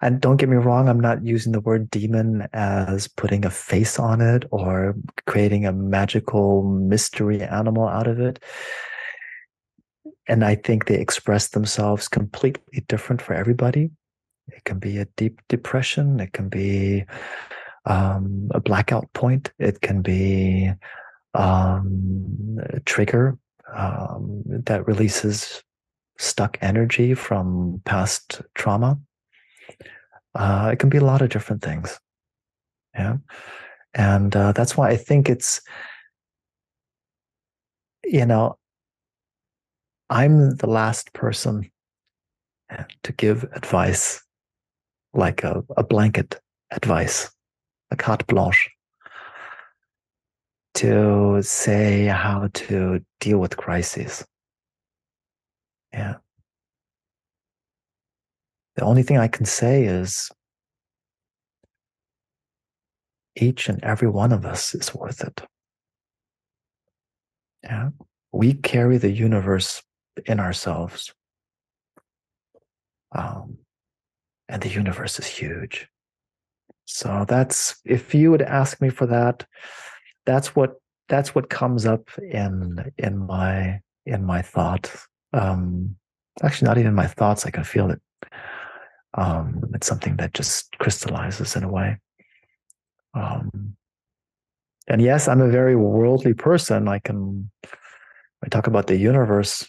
[0.00, 3.98] And don't get me wrong, I'm not using the word demon as putting a face
[3.98, 4.94] on it or
[5.26, 8.42] creating a magical mystery animal out of it.
[10.28, 13.90] And I think they express themselves completely different for everybody.
[14.48, 17.04] It can be a deep depression, it can be
[17.86, 20.72] um, a blackout point, it can be
[21.34, 23.38] um, a trigger
[23.74, 25.62] um, that releases
[26.18, 28.98] stuck energy from past trauma.
[30.34, 31.98] Uh, it can be a lot of different things.
[32.94, 33.18] Yeah.
[33.94, 35.60] And uh, that's why I think it's,
[38.04, 38.58] you know,
[40.10, 41.70] I'm the last person
[43.02, 44.22] to give advice
[45.14, 46.40] like a, a blanket
[46.70, 47.30] advice,
[47.90, 48.70] a carte blanche,
[50.74, 54.24] to say how to deal with crises.
[55.92, 56.16] Yeah.
[58.76, 60.30] The only thing I can say is
[63.34, 65.42] each and every one of us is worth it.
[67.64, 67.90] Yeah.
[68.32, 69.82] We carry the universe
[70.26, 71.12] in ourselves.
[73.12, 73.58] Um,
[74.48, 75.88] and the universe is huge.
[76.86, 79.46] So that's if you would ask me for that,
[80.24, 80.74] that's what
[81.08, 85.06] that's what comes up in in my in my thoughts.
[85.32, 85.96] Um,
[86.42, 87.44] actually, not even my thoughts.
[87.44, 88.00] I can feel it
[89.14, 91.98] um, it's something that just crystallizes in a way.
[93.14, 93.76] Um,
[94.86, 96.88] and yes, I'm a very worldly person.
[96.88, 97.50] I can,
[98.44, 99.68] I talk about the universe.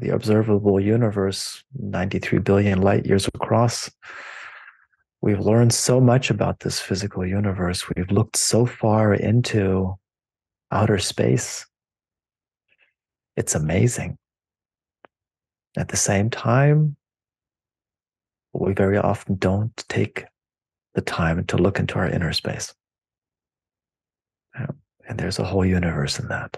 [0.00, 3.90] The observable universe, 93 billion light years across.
[5.20, 7.88] We've learned so much about this physical universe.
[7.88, 9.94] We've looked so far into
[10.70, 11.66] outer space.
[13.36, 14.18] It's amazing.
[15.76, 16.96] At the same time,
[18.52, 20.24] we very often don't take
[20.94, 22.72] the time to look into our inner space.
[25.08, 26.56] And there's a whole universe in that.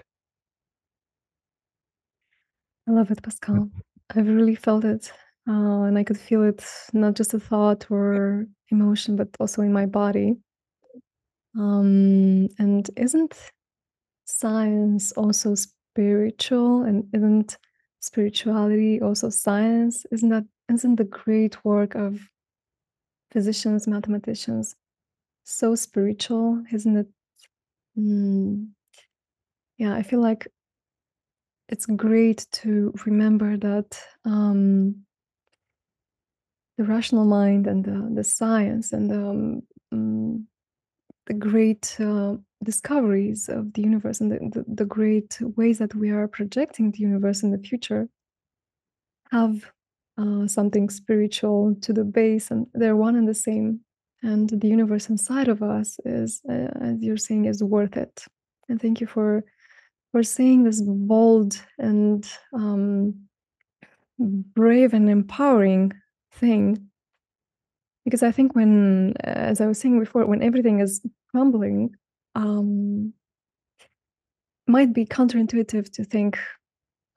[2.87, 3.69] I love it, Pascal.
[4.15, 5.11] I've really felt it.
[5.47, 9.73] Uh, and I could feel it not just a thought or emotion, but also in
[9.73, 10.35] my body.
[11.57, 13.35] Um, and isn't
[14.25, 16.83] science also spiritual?
[16.83, 17.57] And isn't
[17.99, 20.05] spirituality also science?
[20.11, 22.19] Isn't that isn't the great work of
[23.31, 24.75] physicians, mathematicians
[25.43, 26.63] so spiritual?
[26.71, 27.07] Isn't it?
[27.97, 28.69] Mm,
[29.77, 30.47] yeah, I feel like
[31.69, 35.03] it's great to remember that um,
[36.77, 39.61] the rational mind and the, the science and the, um,
[39.93, 40.43] mm,
[41.25, 46.09] the great uh, discoveries of the universe and the, the, the, great ways that we
[46.09, 48.07] are projecting the universe in the future
[49.31, 49.69] have
[50.17, 53.81] uh, something spiritual to the base and they're one and the same.
[54.23, 58.23] And the universe inside of us is uh, as you're saying is worth it.
[58.69, 59.43] And thank you for
[60.17, 63.13] for saying this bold and um,
[64.17, 65.93] brave and empowering
[66.33, 66.89] thing.
[68.03, 71.91] Because i think when as i was saying before when everything is crumbling
[72.33, 73.13] um,
[74.65, 76.39] might be counterintuitive to think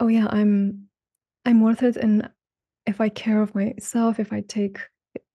[0.01, 0.89] oh yeah i'm
[1.47, 2.29] i'm worth it and
[2.87, 4.79] if i care of myself if i take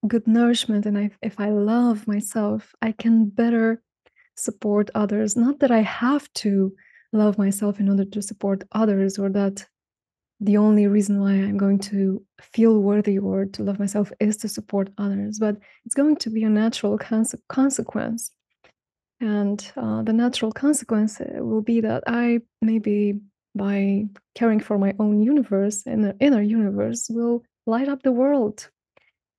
[0.08, 3.82] good nourishment and I, if i love myself i can better
[4.36, 5.36] support others.
[5.36, 6.74] Not that i have to
[7.16, 9.66] love myself in order to support others or that
[10.42, 14.48] the only reason why i'm going to feel worthy or to love myself is to
[14.48, 15.40] support others.
[15.40, 18.32] But it's going to be a natural cons- consequence.
[19.22, 23.20] And uh, the natural consequence uh, will be that i maybe
[23.56, 24.04] by
[24.36, 28.70] caring for my own universe and the inner universe will light up the world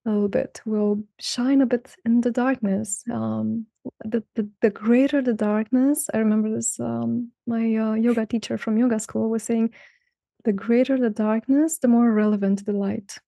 [0.06, 3.66] a little bit will shine a bit in the darkness um,
[4.04, 8.78] the, the, the greater the darkness i remember this um, my uh, yoga teacher from
[8.78, 9.70] yoga school was saying
[10.44, 13.18] the greater the darkness the more relevant the light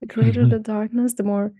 [0.00, 0.50] the greater mm-hmm.
[0.50, 1.52] the darkness the more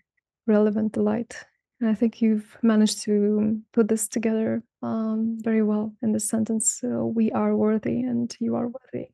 [0.46, 1.44] relevant the light
[1.80, 6.82] and i think you've managed to put this together um, very well in this sentence
[6.84, 9.08] uh, we are worthy and you are worthy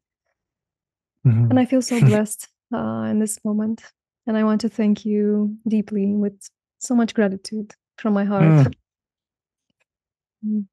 [1.25, 1.51] mm-hmm.
[1.51, 3.85] and i feel so blessed uh, in this moment
[4.27, 6.35] and I want to thank you deeply with
[6.79, 8.43] so much gratitude from my heart.
[8.45, 8.75] Mm.
[10.47, 10.67] mm.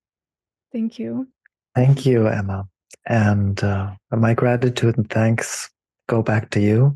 [0.71, 1.27] Thank you.
[1.76, 2.67] Thank you, Emma.
[3.07, 5.69] And uh, my gratitude and thanks
[6.07, 6.93] go back to you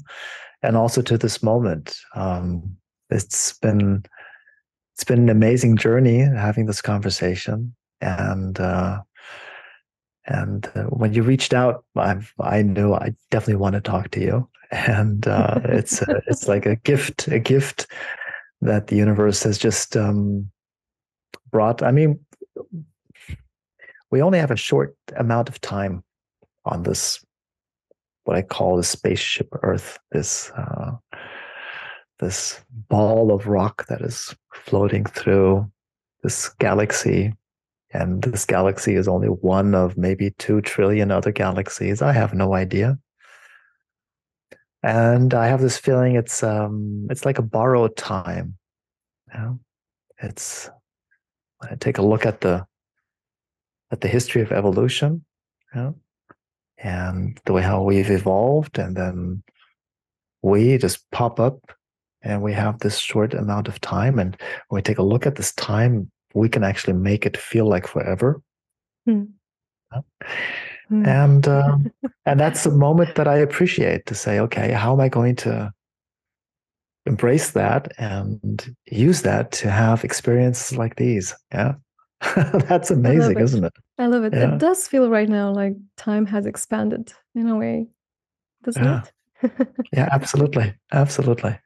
[0.62, 1.96] and also to this moment.
[2.16, 2.78] Um,
[3.10, 4.04] it's been
[4.94, 9.02] it's been an amazing journey having this conversation and uh,
[10.26, 14.22] and uh, when you reached out I've, i knew i definitely want to talk to
[14.22, 17.88] you and uh, it's a, it's like a gift, a gift
[18.62, 20.50] that the universe has just um,
[21.52, 21.84] brought.
[21.84, 22.20] I mean,
[24.12, 26.04] we only have a short amount of time
[26.66, 27.24] on this,
[28.24, 30.00] what I call the spaceship Earth.
[30.12, 30.92] This uh,
[32.20, 35.70] this ball of rock that is floating through
[36.22, 37.34] this galaxy
[37.92, 42.02] and this galaxy is only one of maybe two trillion other galaxies.
[42.02, 42.98] I have no idea
[44.84, 48.58] and I have this feeling it's um it's like a borrowed time.
[49.34, 49.60] You know?
[50.22, 50.70] It's
[51.58, 52.66] when I take a look at the
[53.92, 55.24] at the history of evolution,
[55.74, 55.96] you know,
[56.78, 59.44] and the way how we've evolved, and then
[60.42, 61.60] we just pop up
[62.22, 64.20] and we have this short amount of time.
[64.20, 64.36] And
[64.68, 67.88] when we take a look at this time, we can actually make it feel like
[67.88, 68.42] forever.
[69.06, 69.24] Hmm.
[70.92, 71.08] Mm.
[71.08, 71.92] And um,
[72.26, 75.74] and that's the moment that I appreciate to say, okay, how am I going to
[77.06, 81.36] embrace that and use that to have experiences like these?
[81.52, 81.76] Yeah.
[82.36, 83.74] that's amazing, is isn't it?
[83.98, 84.34] I love it.
[84.34, 84.54] Yeah.
[84.54, 87.88] It does feel right now like time has expanded in a way,
[88.64, 89.02] doesn't yeah.
[89.42, 89.68] it?
[89.94, 90.74] yeah, absolutely.
[90.92, 91.58] Absolutely.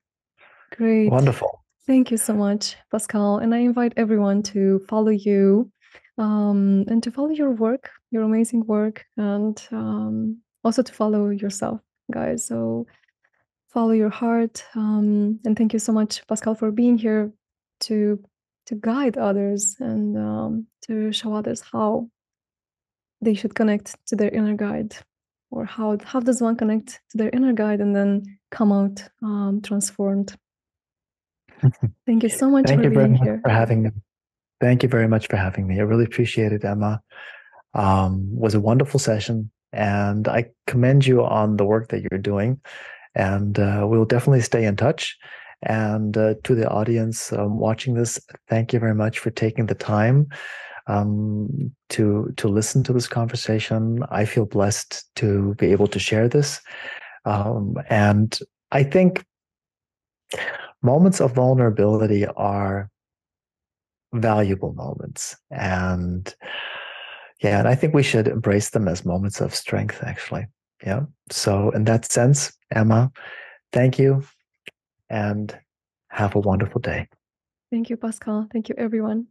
[0.71, 1.11] Great.
[1.11, 1.63] Wonderful.
[1.85, 3.37] Thank you so much, Pascal.
[3.37, 5.71] And I invite everyone to follow you
[6.17, 11.81] um, and to follow your work, your amazing work, and um, also to follow yourself,
[12.11, 12.45] guys.
[12.47, 12.85] So
[13.69, 14.63] follow your heart.
[14.75, 17.31] Um, and thank you so much, Pascal, for being here
[17.81, 18.19] to
[18.65, 22.09] to guide others and um, to show others how
[23.21, 24.95] they should connect to their inner guide.
[25.51, 29.61] or how how does one connect to their inner guide and then come out um,
[29.61, 30.35] transformed?
[32.05, 33.39] Thank you so much Thank for you very being much here.
[33.43, 33.89] for having me.
[34.59, 35.79] Thank you very much for having me.
[35.79, 37.01] I really appreciate it, Emma.
[37.73, 42.59] Um, was a wonderful session, and I commend you on the work that you're doing.
[43.13, 45.17] And uh, we'll definitely stay in touch.
[45.63, 49.75] And uh, to the audience um, watching this, thank you very much for taking the
[49.75, 50.27] time
[50.87, 54.03] um, to to listen to this conversation.
[54.09, 56.61] I feel blessed to be able to share this,
[57.25, 58.37] um, and
[58.71, 59.25] I think
[60.81, 62.89] moments of vulnerability are
[64.13, 66.33] valuable moments, and
[67.41, 70.01] yeah, and I think we should embrace them as moments of strength.
[70.03, 70.47] Actually,
[70.85, 71.01] yeah.
[71.31, 73.11] So in that sense, Emma,
[73.71, 74.23] thank you,
[75.09, 75.57] and
[76.09, 77.07] have a wonderful day.
[77.71, 78.47] Thank you, Pascal.
[78.51, 79.27] Thank you, everyone.